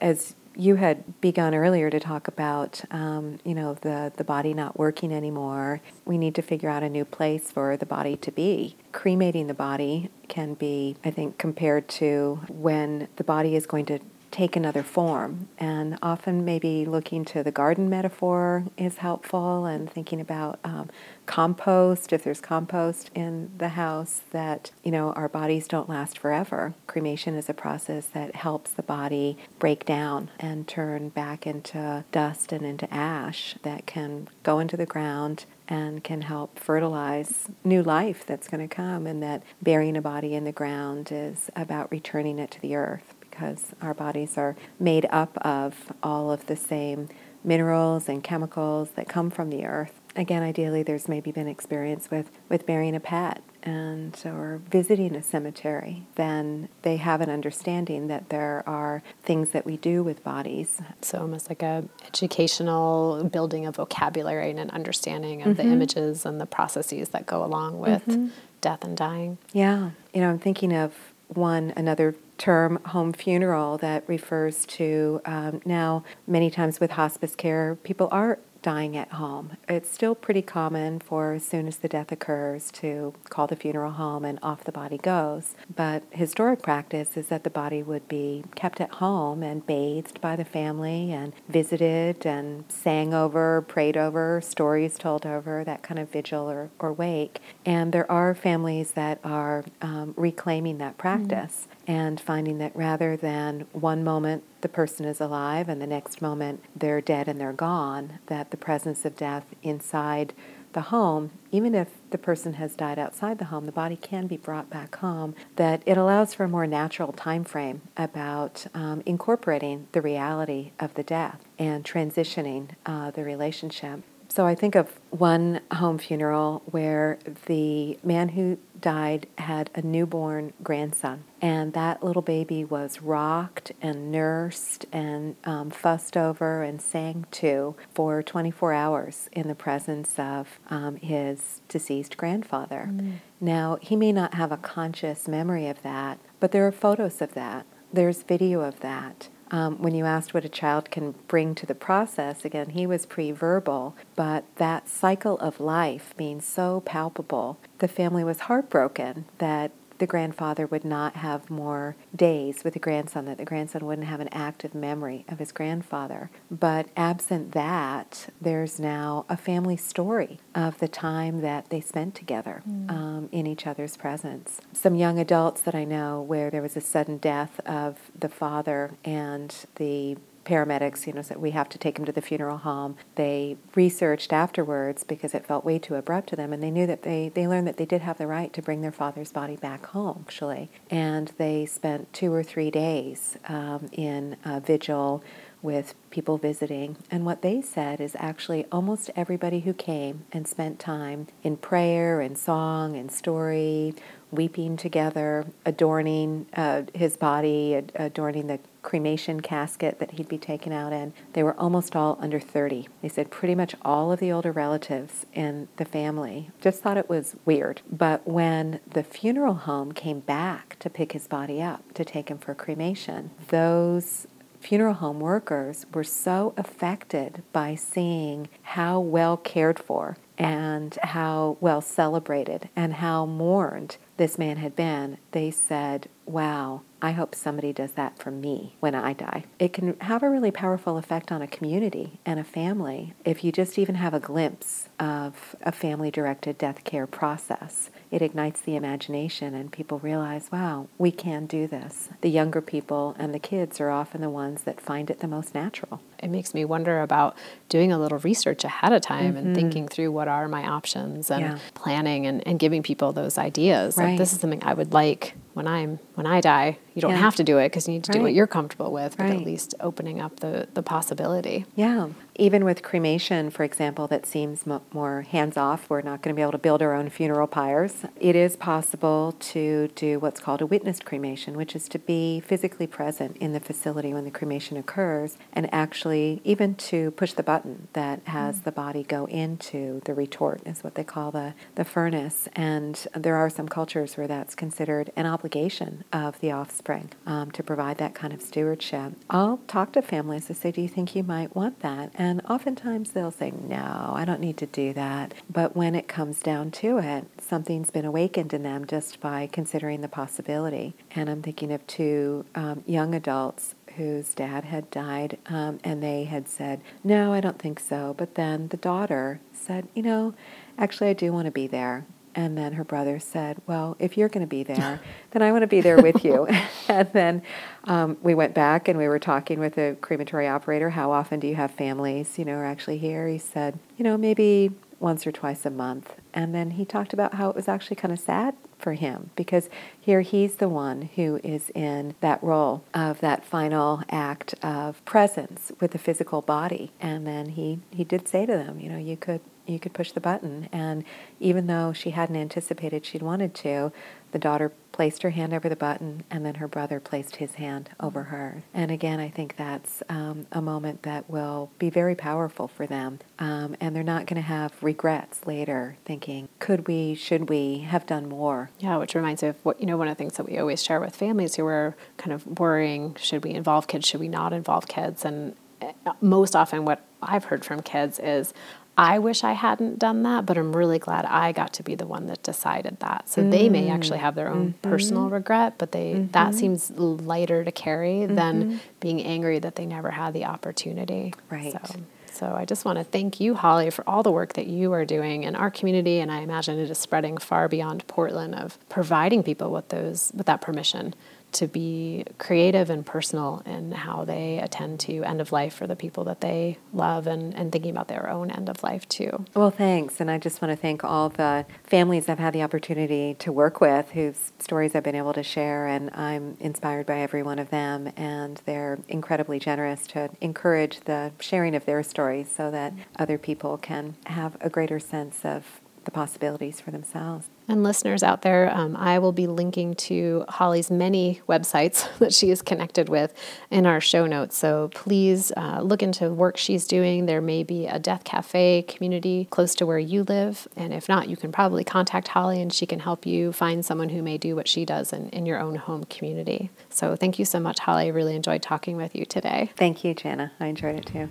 as 0.00 0.34
you 0.56 0.76
had 0.76 1.20
begun 1.20 1.54
earlier 1.54 1.90
to 1.90 1.98
talk 1.98 2.28
about, 2.28 2.82
um, 2.90 3.38
you 3.44 3.54
know, 3.54 3.74
the, 3.74 4.12
the 4.16 4.24
body 4.24 4.54
not 4.54 4.78
working 4.78 5.12
anymore. 5.12 5.80
We 6.04 6.16
need 6.18 6.34
to 6.36 6.42
figure 6.42 6.70
out 6.70 6.82
a 6.82 6.88
new 6.88 7.04
place 7.04 7.50
for 7.50 7.76
the 7.76 7.86
body 7.86 8.16
to 8.18 8.30
be. 8.30 8.76
Cremating 8.92 9.48
the 9.48 9.54
body 9.54 10.10
can 10.28 10.54
be, 10.54 10.96
I 11.04 11.10
think, 11.10 11.38
compared 11.38 11.88
to 11.88 12.40
when 12.48 13.08
the 13.16 13.24
body 13.24 13.56
is 13.56 13.66
going 13.66 13.86
to 13.86 13.98
take 14.34 14.56
another 14.56 14.82
form. 14.82 15.48
And 15.58 15.96
often, 16.02 16.44
maybe 16.44 16.84
looking 16.84 17.24
to 17.26 17.44
the 17.44 17.52
garden 17.52 17.88
metaphor 17.88 18.64
is 18.76 18.96
helpful, 18.96 19.64
and 19.64 19.88
thinking 19.88 20.20
about 20.20 20.58
um, 20.64 20.90
compost, 21.24 22.12
if 22.12 22.24
there's 22.24 22.40
compost 22.40 23.12
in 23.14 23.52
the 23.58 23.68
house, 23.68 24.22
that, 24.32 24.72
you 24.82 24.90
know, 24.90 25.12
our 25.12 25.28
bodies 25.28 25.68
don't 25.68 25.88
last 25.88 26.18
forever. 26.18 26.74
Cremation 26.88 27.36
is 27.36 27.48
a 27.48 27.54
process 27.54 28.06
that 28.06 28.34
helps 28.34 28.72
the 28.72 28.82
body 28.82 29.38
break 29.60 29.86
down 29.86 30.30
and 30.40 30.66
turn 30.66 31.10
back 31.10 31.46
into 31.46 32.04
dust 32.10 32.52
and 32.52 32.66
into 32.66 32.92
ash 32.92 33.54
that 33.62 33.86
can 33.86 34.28
go 34.42 34.58
into 34.58 34.76
the 34.76 34.84
ground 34.84 35.44
and 35.68 36.02
can 36.02 36.22
help 36.22 36.58
fertilize 36.58 37.46
new 37.62 37.82
life 37.84 38.26
that's 38.26 38.48
going 38.48 38.68
to 38.68 38.74
come, 38.74 39.06
and 39.06 39.22
that 39.22 39.44
burying 39.62 39.96
a 39.96 40.02
body 40.02 40.34
in 40.34 40.42
the 40.42 40.52
ground 40.52 41.10
is 41.12 41.50
about 41.54 41.88
returning 41.92 42.40
it 42.40 42.50
to 42.50 42.60
the 42.60 42.74
earth 42.74 43.14
because 43.34 43.74
our 43.82 43.94
bodies 43.94 44.38
are 44.38 44.54
made 44.78 45.06
up 45.10 45.36
of 45.38 45.92
all 46.02 46.30
of 46.30 46.46
the 46.46 46.56
same 46.56 47.08
minerals 47.42 48.08
and 48.08 48.22
chemicals 48.22 48.90
that 48.90 49.08
come 49.08 49.28
from 49.30 49.50
the 49.50 49.64
earth. 49.64 50.00
Again, 50.16 50.42
ideally, 50.42 50.82
there's 50.82 51.08
maybe 51.08 51.32
been 51.32 51.48
experience 51.48 52.10
with, 52.10 52.30
with 52.48 52.64
burying 52.66 52.94
a 52.94 53.00
pet 53.00 53.42
and 53.64 54.16
or 54.24 54.60
visiting 54.70 55.16
a 55.16 55.22
cemetery, 55.22 56.06
then 56.16 56.68
they 56.82 56.96
have 56.98 57.20
an 57.22 57.30
understanding 57.30 58.08
that 58.08 58.28
there 58.28 58.62
are 58.66 59.02
things 59.22 59.50
that 59.50 59.64
we 59.64 59.78
do 59.78 60.02
with 60.02 60.22
bodies. 60.22 60.80
So 61.00 61.18
almost 61.20 61.48
like 61.48 61.62
a 61.62 61.84
educational 62.06 63.24
building 63.24 63.66
of 63.66 63.76
vocabulary 63.76 64.50
and 64.50 64.60
an 64.60 64.70
understanding 64.70 65.42
of 65.42 65.56
mm-hmm. 65.56 65.66
the 65.66 65.74
images 65.74 66.26
and 66.26 66.40
the 66.40 66.46
processes 66.46 67.08
that 67.10 67.26
go 67.26 67.42
along 67.42 67.78
with 67.78 68.06
mm-hmm. 68.06 68.28
death 68.60 68.84
and 68.84 68.96
dying. 68.96 69.38
Yeah. 69.52 69.90
You 70.12 70.20
know, 70.20 70.30
I'm 70.30 70.38
thinking 70.38 70.74
of 70.74 70.94
one 71.28 71.72
another 71.74 72.14
term 72.38 72.78
home 72.86 73.12
funeral 73.12 73.78
that 73.78 74.04
refers 74.06 74.66
to 74.66 75.20
um, 75.24 75.60
now 75.64 76.04
many 76.26 76.50
times 76.50 76.80
with 76.80 76.92
hospice 76.92 77.34
care 77.34 77.76
people 77.82 78.08
are 78.10 78.38
dying 78.64 78.96
at 78.96 79.12
home. 79.12 79.58
It's 79.68 79.90
still 79.90 80.14
pretty 80.14 80.40
common 80.40 80.98
for 80.98 81.34
as 81.34 81.46
soon 81.46 81.68
as 81.68 81.76
the 81.76 81.88
death 81.88 82.10
occurs 82.10 82.70
to 82.72 83.12
call 83.28 83.46
the 83.46 83.56
funeral 83.56 83.92
home 83.92 84.24
and 84.24 84.38
off 84.42 84.64
the 84.64 84.72
body 84.72 84.96
goes. 84.96 85.54
But 85.76 86.02
historic 86.10 86.62
practice 86.62 87.18
is 87.18 87.28
that 87.28 87.44
the 87.44 87.50
body 87.50 87.82
would 87.82 88.08
be 88.08 88.42
kept 88.54 88.80
at 88.80 88.92
home 88.92 89.42
and 89.42 89.66
bathed 89.66 90.18
by 90.22 90.34
the 90.34 90.46
family 90.46 91.12
and 91.12 91.34
visited 91.46 92.24
and 92.24 92.64
sang 92.68 93.12
over, 93.12 93.60
prayed 93.60 93.98
over, 93.98 94.40
stories 94.40 94.96
told 94.96 95.26
over, 95.26 95.62
that 95.64 95.82
kind 95.82 96.00
of 96.00 96.10
vigil 96.10 96.50
or, 96.50 96.70
or 96.78 96.90
wake. 96.90 97.42
And 97.66 97.92
there 97.92 98.10
are 98.10 98.34
families 98.34 98.92
that 98.92 99.18
are 99.22 99.64
um, 99.82 100.14
reclaiming 100.16 100.78
that 100.78 100.96
practice. 100.96 101.68
Mm-hmm 101.68 101.83
and 101.86 102.20
finding 102.20 102.58
that 102.58 102.74
rather 102.74 103.16
than 103.16 103.66
one 103.72 104.02
moment 104.02 104.44
the 104.60 104.68
person 104.68 105.04
is 105.04 105.20
alive 105.20 105.68
and 105.68 105.80
the 105.80 105.86
next 105.86 106.22
moment 106.22 106.62
they're 106.74 107.00
dead 107.00 107.28
and 107.28 107.40
they're 107.40 107.52
gone, 107.52 108.18
that 108.26 108.50
the 108.50 108.56
presence 108.56 109.04
of 109.04 109.16
death 109.16 109.44
inside 109.62 110.32
the 110.74 110.82
home, 110.82 111.30
even 111.52 111.74
if 111.74 111.88
the 112.10 112.18
person 112.18 112.54
has 112.54 112.74
died 112.74 112.98
outside 112.98 113.38
the 113.38 113.46
home, 113.46 113.64
the 113.64 113.72
body 113.72 113.96
can 113.96 114.26
be 114.26 114.36
brought 114.36 114.68
back 114.68 114.96
home. 114.96 115.34
That 115.56 115.82
it 115.86 115.96
allows 115.96 116.34
for 116.34 116.44
a 116.44 116.48
more 116.48 116.66
natural 116.66 117.12
time 117.12 117.44
frame 117.44 117.82
about 117.96 118.66
um, 118.74 119.02
incorporating 119.06 119.86
the 119.92 120.02
reality 120.02 120.72
of 120.78 120.94
the 120.94 121.02
death 121.02 121.44
and 121.58 121.84
transitioning 121.84 122.70
uh, 122.84 123.12
the 123.12 123.24
relationship 123.24 124.02
So 124.34 124.48
I 124.48 124.56
think 124.56 124.74
of 124.74 124.98
one 125.10 125.60
home 125.74 125.96
funeral 125.96 126.64
where 126.66 127.20
the 127.46 127.96
man 128.02 128.30
who 128.30 128.58
died 128.80 129.28
had 129.38 129.70
a 129.76 129.80
newborn 129.80 130.52
grandson, 130.60 131.22
and 131.40 131.72
that 131.74 132.02
little 132.02 132.20
baby 132.20 132.64
was 132.64 133.00
rocked 133.00 133.70
and 133.80 134.10
nursed 134.10 134.86
and 134.90 135.36
um, 135.44 135.70
fussed 135.70 136.16
over 136.16 136.64
and 136.64 136.82
sang 136.82 137.26
to 137.30 137.76
for 137.94 138.24
24 138.24 138.72
hours 138.72 139.28
in 139.30 139.46
the 139.46 139.54
presence 139.54 140.18
of 140.18 140.58
um, 140.68 140.96
his 140.96 141.60
deceased 141.68 142.16
grandfather. 142.16 142.88
Mm. 142.90 143.18
Now, 143.40 143.78
he 143.80 143.94
may 143.94 144.10
not 144.10 144.34
have 144.34 144.50
a 144.50 144.56
conscious 144.56 145.28
memory 145.28 145.68
of 145.68 145.80
that, 145.82 146.18
but 146.40 146.50
there 146.50 146.66
are 146.66 146.72
photos 146.72 147.22
of 147.22 147.34
that. 147.34 147.66
There's 147.92 148.24
video 148.24 148.62
of 148.62 148.80
that. 148.80 149.28
Um, 149.50 149.78
when 149.78 149.94
you 149.94 150.04
asked 150.04 150.34
what 150.34 150.44
a 150.44 150.48
child 150.48 150.90
can 150.90 151.14
bring 151.28 151.54
to 151.56 151.66
the 151.66 151.74
process, 151.74 152.44
again, 152.44 152.70
he 152.70 152.86
was 152.86 153.06
pre 153.06 153.30
verbal, 153.30 153.94
but 154.16 154.44
that 154.56 154.88
cycle 154.88 155.38
of 155.38 155.60
life 155.60 156.14
being 156.16 156.40
so 156.40 156.80
palpable, 156.80 157.58
the 157.78 157.88
family 157.88 158.24
was 158.24 158.40
heartbroken 158.40 159.26
that 159.38 159.70
the 159.98 160.06
grandfather 160.06 160.66
would 160.66 160.84
not 160.84 161.16
have 161.16 161.50
more 161.50 161.96
days 162.14 162.64
with 162.64 162.74
the 162.74 162.80
grandson, 162.80 163.24
that 163.26 163.38
the 163.38 163.44
grandson 163.44 163.86
wouldn't 163.86 164.06
have 164.06 164.20
an 164.20 164.28
active 164.28 164.74
memory 164.74 165.24
of 165.28 165.38
his 165.38 165.52
grandfather. 165.52 166.30
But 166.50 166.88
absent 166.96 167.52
that, 167.52 168.28
there's 168.40 168.78
now 168.80 169.24
a 169.28 169.36
family 169.36 169.76
story 169.76 170.38
of 170.54 170.78
the 170.78 170.88
time 170.88 171.40
that 171.40 171.70
they 171.70 171.80
spent 171.80 172.14
together 172.14 172.62
mm. 172.68 172.90
um, 172.90 173.28
in 173.32 173.46
each 173.46 173.66
other's 173.66 173.96
presence. 173.96 174.60
Some 174.72 174.94
young 174.94 175.18
adults 175.18 175.62
that 175.62 175.74
I 175.74 175.84
know 175.84 176.20
where 176.20 176.50
there 176.50 176.62
was 176.62 176.76
a 176.76 176.80
sudden 176.80 177.18
death 177.18 177.60
of 177.66 178.10
the 178.18 178.28
father 178.28 178.92
and 179.04 179.54
the 179.76 180.16
paramedics, 180.44 181.06
you 181.06 181.12
know, 181.12 181.22
said 181.22 181.38
we 181.38 181.50
have 181.52 181.68
to 181.70 181.78
take 181.78 181.98
him 181.98 182.04
to 182.04 182.12
the 182.12 182.20
funeral 182.20 182.58
home. 182.58 182.96
They 183.14 183.56
researched 183.74 184.32
afterwards 184.32 185.04
because 185.04 185.34
it 185.34 185.46
felt 185.46 185.64
way 185.64 185.78
too 185.78 185.94
abrupt 185.94 186.28
to 186.30 186.36
them, 186.36 186.52
and 186.52 186.62
they 186.62 186.70
knew 186.70 186.86
that 186.86 187.02
they, 187.02 187.30
they 187.34 187.48
learned 187.48 187.66
that 187.66 187.76
they 187.76 187.86
did 187.86 188.02
have 188.02 188.18
the 188.18 188.26
right 188.26 188.52
to 188.52 188.62
bring 188.62 188.80
their 188.82 188.92
father's 188.92 189.32
body 189.32 189.56
back 189.56 189.86
home, 189.86 190.24
actually. 190.26 190.70
And 190.90 191.32
they 191.38 191.66
spent 191.66 192.12
two 192.12 192.32
or 192.32 192.42
three 192.42 192.70
days 192.70 193.36
um, 193.48 193.88
in 193.92 194.36
a 194.44 194.60
vigil 194.60 195.22
with 195.62 195.94
people 196.10 196.36
visiting. 196.36 196.94
And 197.10 197.24
what 197.24 197.40
they 197.40 197.62
said 197.62 197.98
is 197.98 198.14
actually 198.18 198.66
almost 198.70 199.10
everybody 199.16 199.60
who 199.60 199.72
came 199.72 200.26
and 200.30 200.46
spent 200.46 200.78
time 200.78 201.26
in 201.42 201.56
prayer 201.56 202.20
and 202.20 202.36
song 202.36 202.96
and 202.96 203.10
story, 203.10 203.94
weeping 204.34 204.76
together, 204.76 205.46
adorning 205.64 206.46
uh, 206.54 206.82
his 206.94 207.16
body, 207.16 207.74
ad- 207.74 207.92
adorning 207.94 208.46
the 208.46 208.58
cremation 208.82 209.40
casket 209.40 209.98
that 209.98 210.12
he'd 210.12 210.28
be 210.28 210.38
taken 210.38 210.72
out 210.72 210.92
in. 210.92 211.12
They 211.32 211.42
were 211.42 211.58
almost 211.58 211.96
all 211.96 212.18
under 212.20 212.38
30. 212.38 212.88
They 213.02 213.08
said 213.08 213.30
pretty 213.30 213.54
much 213.54 213.74
all 213.82 214.12
of 214.12 214.20
the 214.20 214.30
older 214.30 214.52
relatives 214.52 215.24
in 215.32 215.68
the 215.76 215.84
family 215.84 216.50
just 216.60 216.82
thought 216.82 216.98
it 216.98 217.08
was 217.08 217.34
weird. 217.44 217.80
But 217.90 218.26
when 218.28 218.80
the 218.88 219.02
funeral 219.02 219.54
home 219.54 219.92
came 219.92 220.20
back 220.20 220.76
to 220.80 220.90
pick 220.90 221.12
his 221.12 221.26
body 221.26 221.62
up 221.62 221.94
to 221.94 222.04
take 222.04 222.28
him 222.28 222.38
for 222.38 222.54
cremation, 222.54 223.30
those 223.48 224.26
funeral 224.64 224.94
home 224.94 225.20
workers 225.20 225.84
were 225.92 226.02
so 226.02 226.54
affected 226.56 227.42
by 227.52 227.74
seeing 227.74 228.48
how 228.62 228.98
well 228.98 229.36
cared 229.36 229.78
for 229.78 230.16
and 230.38 230.96
how 231.02 231.58
well 231.60 231.82
celebrated 231.82 232.70
and 232.74 232.94
how 232.94 233.26
mourned 233.26 233.98
this 234.16 234.38
man 234.38 234.56
had 234.56 234.74
been, 234.74 235.18
they 235.32 235.50
said, 235.50 236.08
Wow, 236.26 236.82
I 237.02 237.10
hope 237.10 237.34
somebody 237.34 237.72
does 237.74 237.92
that 237.92 238.18
for 238.18 238.30
me 238.30 238.76
when 238.80 238.94
I 238.94 239.12
die. 239.12 239.44
It 239.58 239.74
can 239.74 239.94
have 240.00 240.22
a 240.22 240.30
really 240.30 240.50
powerful 240.50 240.96
effect 240.96 241.30
on 241.30 241.42
a 241.42 241.46
community 241.46 242.18
and 242.24 242.40
a 242.40 242.44
family 242.44 243.12
if 243.26 243.44
you 243.44 243.52
just 243.52 243.78
even 243.78 243.96
have 243.96 244.14
a 244.14 244.20
glimpse 244.20 244.88
of 244.98 245.54
a 245.62 245.70
family 245.70 246.10
directed 246.10 246.56
death 246.56 246.82
care 246.84 247.06
process. 247.06 247.90
It 248.10 248.22
ignites 248.22 248.62
the 248.62 248.74
imagination, 248.76 249.54
and 249.54 249.70
people 249.70 249.98
realize, 249.98 250.50
wow, 250.50 250.88
we 250.96 251.10
can 251.10 251.46
do 251.46 251.66
this. 251.66 252.08
The 252.22 252.30
younger 252.30 252.62
people 252.62 253.14
and 253.18 253.34
the 253.34 253.38
kids 253.38 253.80
are 253.80 253.90
often 253.90 254.20
the 254.20 254.30
ones 254.30 254.62
that 254.62 254.80
find 254.80 255.10
it 255.10 255.18
the 255.20 255.28
most 255.28 255.54
natural. 255.54 256.00
It 256.20 256.28
makes 256.28 256.54
me 256.54 256.64
wonder 256.64 257.02
about 257.02 257.36
doing 257.68 257.92
a 257.92 257.98
little 257.98 258.18
research 258.18 258.64
ahead 258.64 258.92
of 258.92 259.02
time 259.02 259.34
mm-hmm. 259.34 259.46
and 259.48 259.54
thinking 259.54 259.88
through 259.88 260.12
what 260.12 260.28
are 260.28 260.48
my 260.48 260.66
options 260.66 261.30
and 261.30 261.42
yeah. 261.42 261.58
planning 261.74 262.24
and, 262.26 262.46
and 262.46 262.58
giving 262.58 262.82
people 262.82 263.12
those 263.12 263.36
ideas. 263.36 263.98
Right. 263.98 264.10
Like, 264.10 264.18
this 264.18 264.32
is 264.32 264.40
something 264.40 264.62
I 264.64 264.72
would 264.72 264.94
like 264.94 265.34
when 265.54 265.66
I'm 265.66 265.98
when 266.14 266.26
I 266.26 266.40
die, 266.40 266.78
you 266.94 267.00
don't 267.00 267.12
yeah. 267.12 267.18
have 267.18 267.36
to 267.36 267.44
do 267.44 267.58
it 267.58 267.70
because 267.70 267.88
you 267.88 267.94
need 267.94 268.04
to 268.04 268.12
right. 268.12 268.18
do 268.18 268.22
what 268.22 268.34
you're 268.34 268.46
comfortable 268.46 268.92
with, 268.92 269.16
but 269.16 269.24
right. 269.24 269.40
at 269.40 269.44
least 269.44 269.74
opening 269.80 270.20
up 270.20 270.40
the 270.40 270.68
the 270.74 270.82
possibility. 270.82 271.64
Yeah. 271.74 272.08
Even 272.36 272.64
with 272.64 272.82
cremation, 272.82 273.48
for 273.50 273.62
example, 273.62 274.08
that 274.08 274.26
seems 274.26 274.66
m- 274.66 274.80
more 274.92 275.22
hands 275.22 275.56
off. 275.56 275.88
We're 275.88 276.02
not 276.02 276.20
going 276.20 276.34
to 276.34 276.36
be 276.36 276.42
able 276.42 276.52
to 276.52 276.58
build 276.58 276.82
our 276.82 276.92
own 276.92 277.08
funeral 277.08 277.46
pyres. 277.46 278.04
It 278.18 278.34
is 278.34 278.56
possible 278.56 279.36
to 279.38 279.88
do 279.94 280.18
what's 280.18 280.40
called 280.40 280.60
a 280.60 280.66
witnessed 280.66 281.04
cremation, 281.04 281.56
which 281.56 281.76
is 281.76 281.88
to 281.90 281.98
be 281.98 282.40
physically 282.40 282.88
present 282.88 283.36
in 283.36 283.52
the 283.52 283.60
facility 283.60 284.12
when 284.12 284.24
the 284.24 284.32
cremation 284.32 284.76
occurs 284.76 285.36
and 285.52 285.72
actually 285.72 286.40
even 286.42 286.74
to 286.74 287.12
push 287.12 287.34
the 287.34 287.42
button 287.44 287.86
that 287.92 288.20
has 288.24 288.60
mm. 288.60 288.64
the 288.64 288.72
body 288.72 289.04
go 289.04 289.26
into 289.26 290.00
the 290.04 290.14
retort, 290.14 290.60
is 290.66 290.82
what 290.82 290.96
they 290.96 291.04
call 291.04 291.30
the, 291.30 291.54
the 291.76 291.84
furnace. 291.84 292.48
And 292.54 293.06
there 293.14 293.36
are 293.36 293.48
some 293.48 293.68
cultures 293.68 294.16
where 294.16 294.26
that's 294.26 294.56
considered 294.56 295.12
an 295.14 295.26
obligation 295.26 296.02
of 296.12 296.40
the 296.40 296.50
offspring 296.50 297.10
um, 297.26 297.52
to 297.52 297.62
provide 297.62 297.98
that 297.98 298.14
kind 298.14 298.32
of 298.32 298.42
stewardship. 298.42 299.12
I'll 299.30 299.58
talk 299.68 299.92
to 299.92 300.02
families 300.02 300.48
and 300.48 300.56
say, 300.56 300.72
Do 300.72 300.80
you 300.80 300.88
think 300.88 301.14
you 301.14 301.22
might 301.22 301.54
want 301.54 301.80
that? 301.80 302.10
And 302.14 302.23
oftentimes 302.48 303.10
they'll 303.10 303.30
say, 303.30 303.50
No, 303.50 304.12
I 304.14 304.24
don't 304.24 304.40
need 304.40 304.56
to 304.58 304.66
do 304.66 304.92
that. 304.94 305.34
But 305.50 305.76
when 305.76 305.94
it 305.94 306.08
comes 306.08 306.40
down 306.40 306.70
to 306.72 306.98
it, 306.98 307.26
something's 307.40 307.90
been 307.90 308.04
awakened 308.04 308.52
in 308.52 308.62
them 308.62 308.86
just 308.86 309.20
by 309.20 309.48
considering 309.52 310.00
the 310.00 310.08
possibility. 310.08 310.94
And 311.14 311.28
I'm 311.28 311.42
thinking 311.42 311.72
of 311.72 311.86
two 311.86 312.44
um, 312.54 312.82
young 312.86 313.14
adults 313.14 313.74
whose 313.96 314.34
dad 314.34 314.64
had 314.64 314.90
died, 314.90 315.38
um, 315.46 315.78
and 315.84 316.02
they 316.02 316.24
had 316.24 316.48
said, 316.48 316.80
No, 317.02 317.32
I 317.32 317.40
don't 317.40 317.58
think 317.58 317.80
so. 317.80 318.14
But 318.16 318.34
then 318.34 318.68
the 318.68 318.76
daughter 318.76 319.40
said, 319.52 319.88
You 319.94 320.02
know, 320.02 320.34
actually, 320.78 321.10
I 321.10 321.14
do 321.14 321.32
want 321.32 321.46
to 321.46 321.52
be 321.52 321.66
there. 321.66 322.06
And 322.34 322.58
then 322.58 322.72
her 322.74 322.84
brother 322.84 323.18
said, 323.18 323.58
Well, 323.66 323.96
if 323.98 324.16
you're 324.16 324.28
going 324.28 324.46
to 324.46 324.50
be 324.50 324.62
there, 324.62 325.00
then 325.30 325.42
I 325.42 325.52
want 325.52 325.62
to 325.62 325.68
be 325.68 325.80
there 325.80 326.00
with 326.00 326.24
you. 326.24 326.46
and 326.88 327.08
then 327.12 327.42
um, 327.84 328.16
we 328.22 328.34
went 328.34 328.54
back 328.54 328.88
and 328.88 328.98
we 328.98 329.08
were 329.08 329.18
talking 329.18 329.58
with 329.58 329.74
the 329.74 329.96
crematory 330.00 330.48
operator. 330.48 330.90
How 330.90 331.12
often 331.12 331.40
do 331.40 331.46
you 331.46 331.54
have 331.54 331.70
families, 331.70 332.38
you 332.38 332.44
know, 332.44 332.54
are 332.54 332.64
actually 332.64 332.98
here? 332.98 333.28
He 333.28 333.38
said, 333.38 333.78
You 333.96 334.04
know, 334.04 334.16
maybe 334.16 334.72
once 335.00 335.26
or 335.26 335.32
twice 335.32 335.66
a 335.66 335.70
month. 335.70 336.14
And 336.32 336.54
then 336.54 336.72
he 336.72 336.84
talked 336.84 337.12
about 337.12 337.34
how 337.34 337.50
it 337.50 337.56
was 337.56 337.68
actually 337.68 337.96
kind 337.96 338.10
of 338.10 338.18
sad 338.18 338.54
for 338.78 338.94
him 338.94 339.30
because 339.36 339.68
here 340.00 340.22
he's 340.22 340.56
the 340.56 340.68
one 340.68 341.10
who 341.14 341.40
is 341.44 341.70
in 341.74 342.14
that 342.20 342.42
role 342.42 342.84
of 342.92 343.20
that 343.20 343.44
final 343.44 344.02
act 344.10 344.54
of 344.62 345.04
presence 345.04 345.72
with 345.78 345.92
the 345.92 345.98
physical 345.98 346.42
body. 346.42 346.90
And 347.00 347.26
then 347.26 347.50
he, 347.50 347.80
he 347.90 348.02
did 348.02 348.26
say 348.26 348.46
to 348.46 348.52
them, 348.52 348.80
you 348.80 348.88
know, 348.88 348.98
you 348.98 349.16
could 349.16 349.40
you 349.66 349.78
could 349.78 349.92
push 349.92 350.12
the 350.12 350.20
button. 350.20 350.68
And 350.72 351.04
even 351.40 351.66
though 351.66 351.92
she 351.92 352.10
hadn't 352.10 352.36
anticipated 352.36 353.04
she'd 353.04 353.22
wanted 353.22 353.54
to, 353.56 353.92
the 354.32 354.38
daughter 354.38 354.72
placed 354.90 355.22
her 355.22 355.30
hand 355.30 355.52
over 355.52 355.68
the 355.68 355.76
button, 355.76 356.24
and 356.30 356.44
then 356.44 356.56
her 356.56 356.68
brother 356.68 357.00
placed 357.00 357.36
his 357.36 357.54
hand 357.54 357.90
over 358.00 358.24
her. 358.24 358.62
And 358.72 358.90
again, 358.90 359.20
I 359.20 359.28
think 359.28 359.56
that's 359.56 360.02
um, 360.08 360.46
a 360.52 360.60
moment 360.60 361.02
that 361.02 361.28
will 361.30 361.70
be 361.78 361.90
very 361.90 362.14
powerful 362.14 362.68
for 362.68 362.86
them. 362.86 363.20
Um, 363.38 363.76
and 363.80 363.94
they're 363.94 364.02
not 364.02 364.26
going 364.26 364.36
to 364.36 364.42
have 364.42 364.72
regrets 364.82 365.46
later, 365.46 365.96
thinking, 366.04 366.48
could 366.58 366.86
we, 366.86 367.14
should 367.14 367.48
we 367.48 367.78
have 367.80 368.06
done 368.06 368.28
more? 368.28 368.70
Yeah, 368.78 368.96
which 368.98 369.14
reminds 369.14 369.42
me 369.42 369.48
of 369.48 369.56
what, 369.64 369.80
you 369.80 369.86
know, 369.86 369.96
one 369.96 370.08
of 370.08 370.16
the 370.16 370.18
things 370.22 370.36
that 370.36 370.46
we 370.46 370.58
always 370.58 370.82
share 370.82 371.00
with 371.00 371.14
families 371.14 371.54
who 371.56 371.66
are 371.66 371.96
kind 372.16 372.32
of 372.32 372.58
worrying 372.58 373.16
should 373.20 373.44
we 373.44 373.50
involve 373.50 373.86
kids, 373.86 374.06
should 374.06 374.20
we 374.20 374.28
not 374.28 374.52
involve 374.52 374.86
kids? 374.88 375.24
And 375.24 375.54
eh, 375.80 375.92
most 376.20 376.54
often, 376.54 376.84
what 376.84 377.04
I've 377.22 377.44
heard 377.44 377.64
from 377.64 377.82
kids 377.82 378.18
is, 378.18 378.52
I 378.96 379.18
wish 379.18 379.42
I 379.42 379.52
hadn't 379.52 379.98
done 379.98 380.22
that, 380.22 380.46
but 380.46 380.56
I'm 380.56 380.74
really 380.74 380.98
glad 380.98 381.24
I 381.24 381.52
got 381.52 381.72
to 381.74 381.82
be 381.82 381.94
the 381.96 382.06
one 382.06 382.26
that 382.26 382.42
decided 382.42 383.00
that. 383.00 383.28
So 383.28 383.42
mm 383.42 383.54
they 383.54 383.68
may 383.68 383.88
actually 383.88 384.18
have 384.18 384.34
their 384.34 384.48
own 384.48 384.70
mm-hmm. 384.72 384.90
personal 384.90 385.28
regret, 385.28 385.74
but 385.78 385.92
they 385.92 386.14
mm-hmm. 386.14 386.32
that 386.32 386.54
seems 386.54 386.90
lighter 386.90 387.62
to 387.62 387.70
carry 387.70 388.20
mm-hmm. 388.20 388.34
than 388.34 388.80
being 388.98 389.22
angry 389.22 389.60
that 389.60 389.76
they 389.76 389.86
never 389.86 390.10
had 390.10 390.32
the 390.32 390.44
opportunity. 390.46 391.32
Right. 391.50 391.72
So, 391.72 392.00
so 392.32 392.46
I 392.54 392.64
just 392.64 392.84
want 392.84 392.98
to 392.98 393.04
thank 393.04 393.38
you, 393.38 393.54
Holly, 393.54 393.90
for 393.90 394.02
all 394.08 394.24
the 394.24 394.32
work 394.32 394.54
that 394.54 394.66
you 394.66 394.92
are 394.92 395.04
doing 395.04 395.44
in 395.44 395.54
our 395.54 395.70
community, 395.70 396.18
and 396.18 396.32
I 396.32 396.40
imagine 396.40 396.80
it 396.80 396.90
is 396.90 396.98
spreading 396.98 397.36
far 397.36 397.68
beyond 397.68 398.04
Portland 398.08 398.56
of 398.56 398.76
providing 398.88 399.44
people 399.44 399.70
with 399.70 399.88
those 399.90 400.32
with 400.34 400.46
that 400.46 400.60
permission 400.60 401.14
to 401.54 401.68
be 401.68 402.24
creative 402.38 402.90
and 402.90 403.04
personal 403.04 403.62
in 403.64 403.92
how 403.92 404.24
they 404.24 404.58
attend 404.58 405.00
to 405.00 405.22
end 405.22 405.40
of 405.40 405.52
life 405.52 405.74
for 405.74 405.86
the 405.86 405.96
people 405.96 406.24
that 406.24 406.40
they 406.40 406.78
love 406.92 407.26
and, 407.26 407.54
and 407.54 407.72
thinking 407.72 407.90
about 407.90 408.08
their 408.08 408.28
own 408.28 408.50
end 408.50 408.68
of 408.68 408.82
life 408.82 409.08
too. 409.08 409.44
Well, 409.54 409.70
thanks. 409.70 410.20
And 410.20 410.30
I 410.30 410.38
just 410.38 410.60
want 410.60 410.72
to 410.72 410.76
thank 410.76 411.04
all 411.04 411.28
the 411.28 411.66
families 411.84 412.28
I've 412.28 412.38
had 412.38 412.52
the 412.52 412.62
opportunity 412.62 413.34
to 413.34 413.52
work 413.52 413.80
with 413.80 414.10
whose 414.10 414.52
stories 414.58 414.94
I've 414.94 415.02
been 415.02 415.14
able 415.14 415.32
to 415.32 415.42
share. 415.42 415.86
And 415.86 416.10
I'm 416.10 416.56
inspired 416.60 417.06
by 417.06 417.20
every 417.20 417.42
one 417.42 417.58
of 417.58 417.70
them. 417.70 418.12
And 418.16 418.60
they're 418.66 418.98
incredibly 419.08 419.58
generous 419.58 420.06
to 420.08 420.30
encourage 420.40 421.00
the 421.00 421.32
sharing 421.40 421.74
of 421.74 421.84
their 421.84 422.02
stories 422.02 422.50
so 422.54 422.70
that 422.70 422.92
other 423.18 423.38
people 423.38 423.78
can 423.78 424.16
have 424.26 424.56
a 424.60 424.68
greater 424.68 424.98
sense 424.98 425.44
of 425.44 425.80
the 426.04 426.10
possibilities 426.10 426.80
for 426.80 426.90
themselves. 426.90 427.48
And 427.66 427.82
listeners 427.82 428.22
out 428.22 428.42
there, 428.42 428.70
um, 428.74 428.94
I 428.96 429.18
will 429.18 429.32
be 429.32 429.46
linking 429.46 429.94
to 429.94 430.44
Holly's 430.48 430.90
many 430.90 431.40
websites 431.48 432.06
that 432.18 432.34
she 432.34 432.50
is 432.50 432.62
connected 432.62 433.08
with 433.08 433.32
in 433.70 433.86
our 433.86 434.00
show 434.00 434.26
notes. 434.26 434.56
So 434.56 434.90
please 434.94 435.50
uh, 435.56 435.80
look 435.82 436.02
into 436.02 436.30
work 436.30 436.56
she's 436.56 436.86
doing. 436.86 437.26
There 437.26 437.40
may 437.40 437.62
be 437.62 437.86
a 437.86 437.98
death 437.98 438.24
cafe 438.24 438.82
community 438.82 439.48
close 439.50 439.74
to 439.76 439.86
where 439.86 439.98
you 439.98 440.24
live. 440.24 440.68
And 440.76 440.92
if 440.92 441.08
not, 441.08 441.28
you 441.28 441.36
can 441.36 441.52
probably 441.52 441.84
contact 441.84 442.28
Holly 442.28 442.60
and 442.60 442.72
she 442.72 442.86
can 442.86 443.00
help 443.00 443.24
you 443.24 443.52
find 443.52 443.84
someone 443.84 444.10
who 444.10 444.22
may 444.22 444.36
do 444.36 444.54
what 444.54 444.68
she 444.68 444.84
does 444.84 445.12
in, 445.12 445.30
in 445.30 445.46
your 445.46 445.58
own 445.58 445.76
home 445.76 446.04
community. 446.04 446.70
So 446.90 447.16
thank 447.16 447.38
you 447.38 447.44
so 447.44 447.60
much, 447.60 447.78
Holly. 447.78 448.04
I 448.04 448.08
really 448.08 448.36
enjoyed 448.36 448.62
talking 448.62 448.96
with 448.96 449.14
you 449.14 449.24
today. 449.24 449.70
Thank 449.76 450.04
you, 450.04 450.14
Jana. 450.14 450.52
I 450.60 450.66
enjoyed 450.66 450.96
it 450.96 451.06
too. 451.06 451.30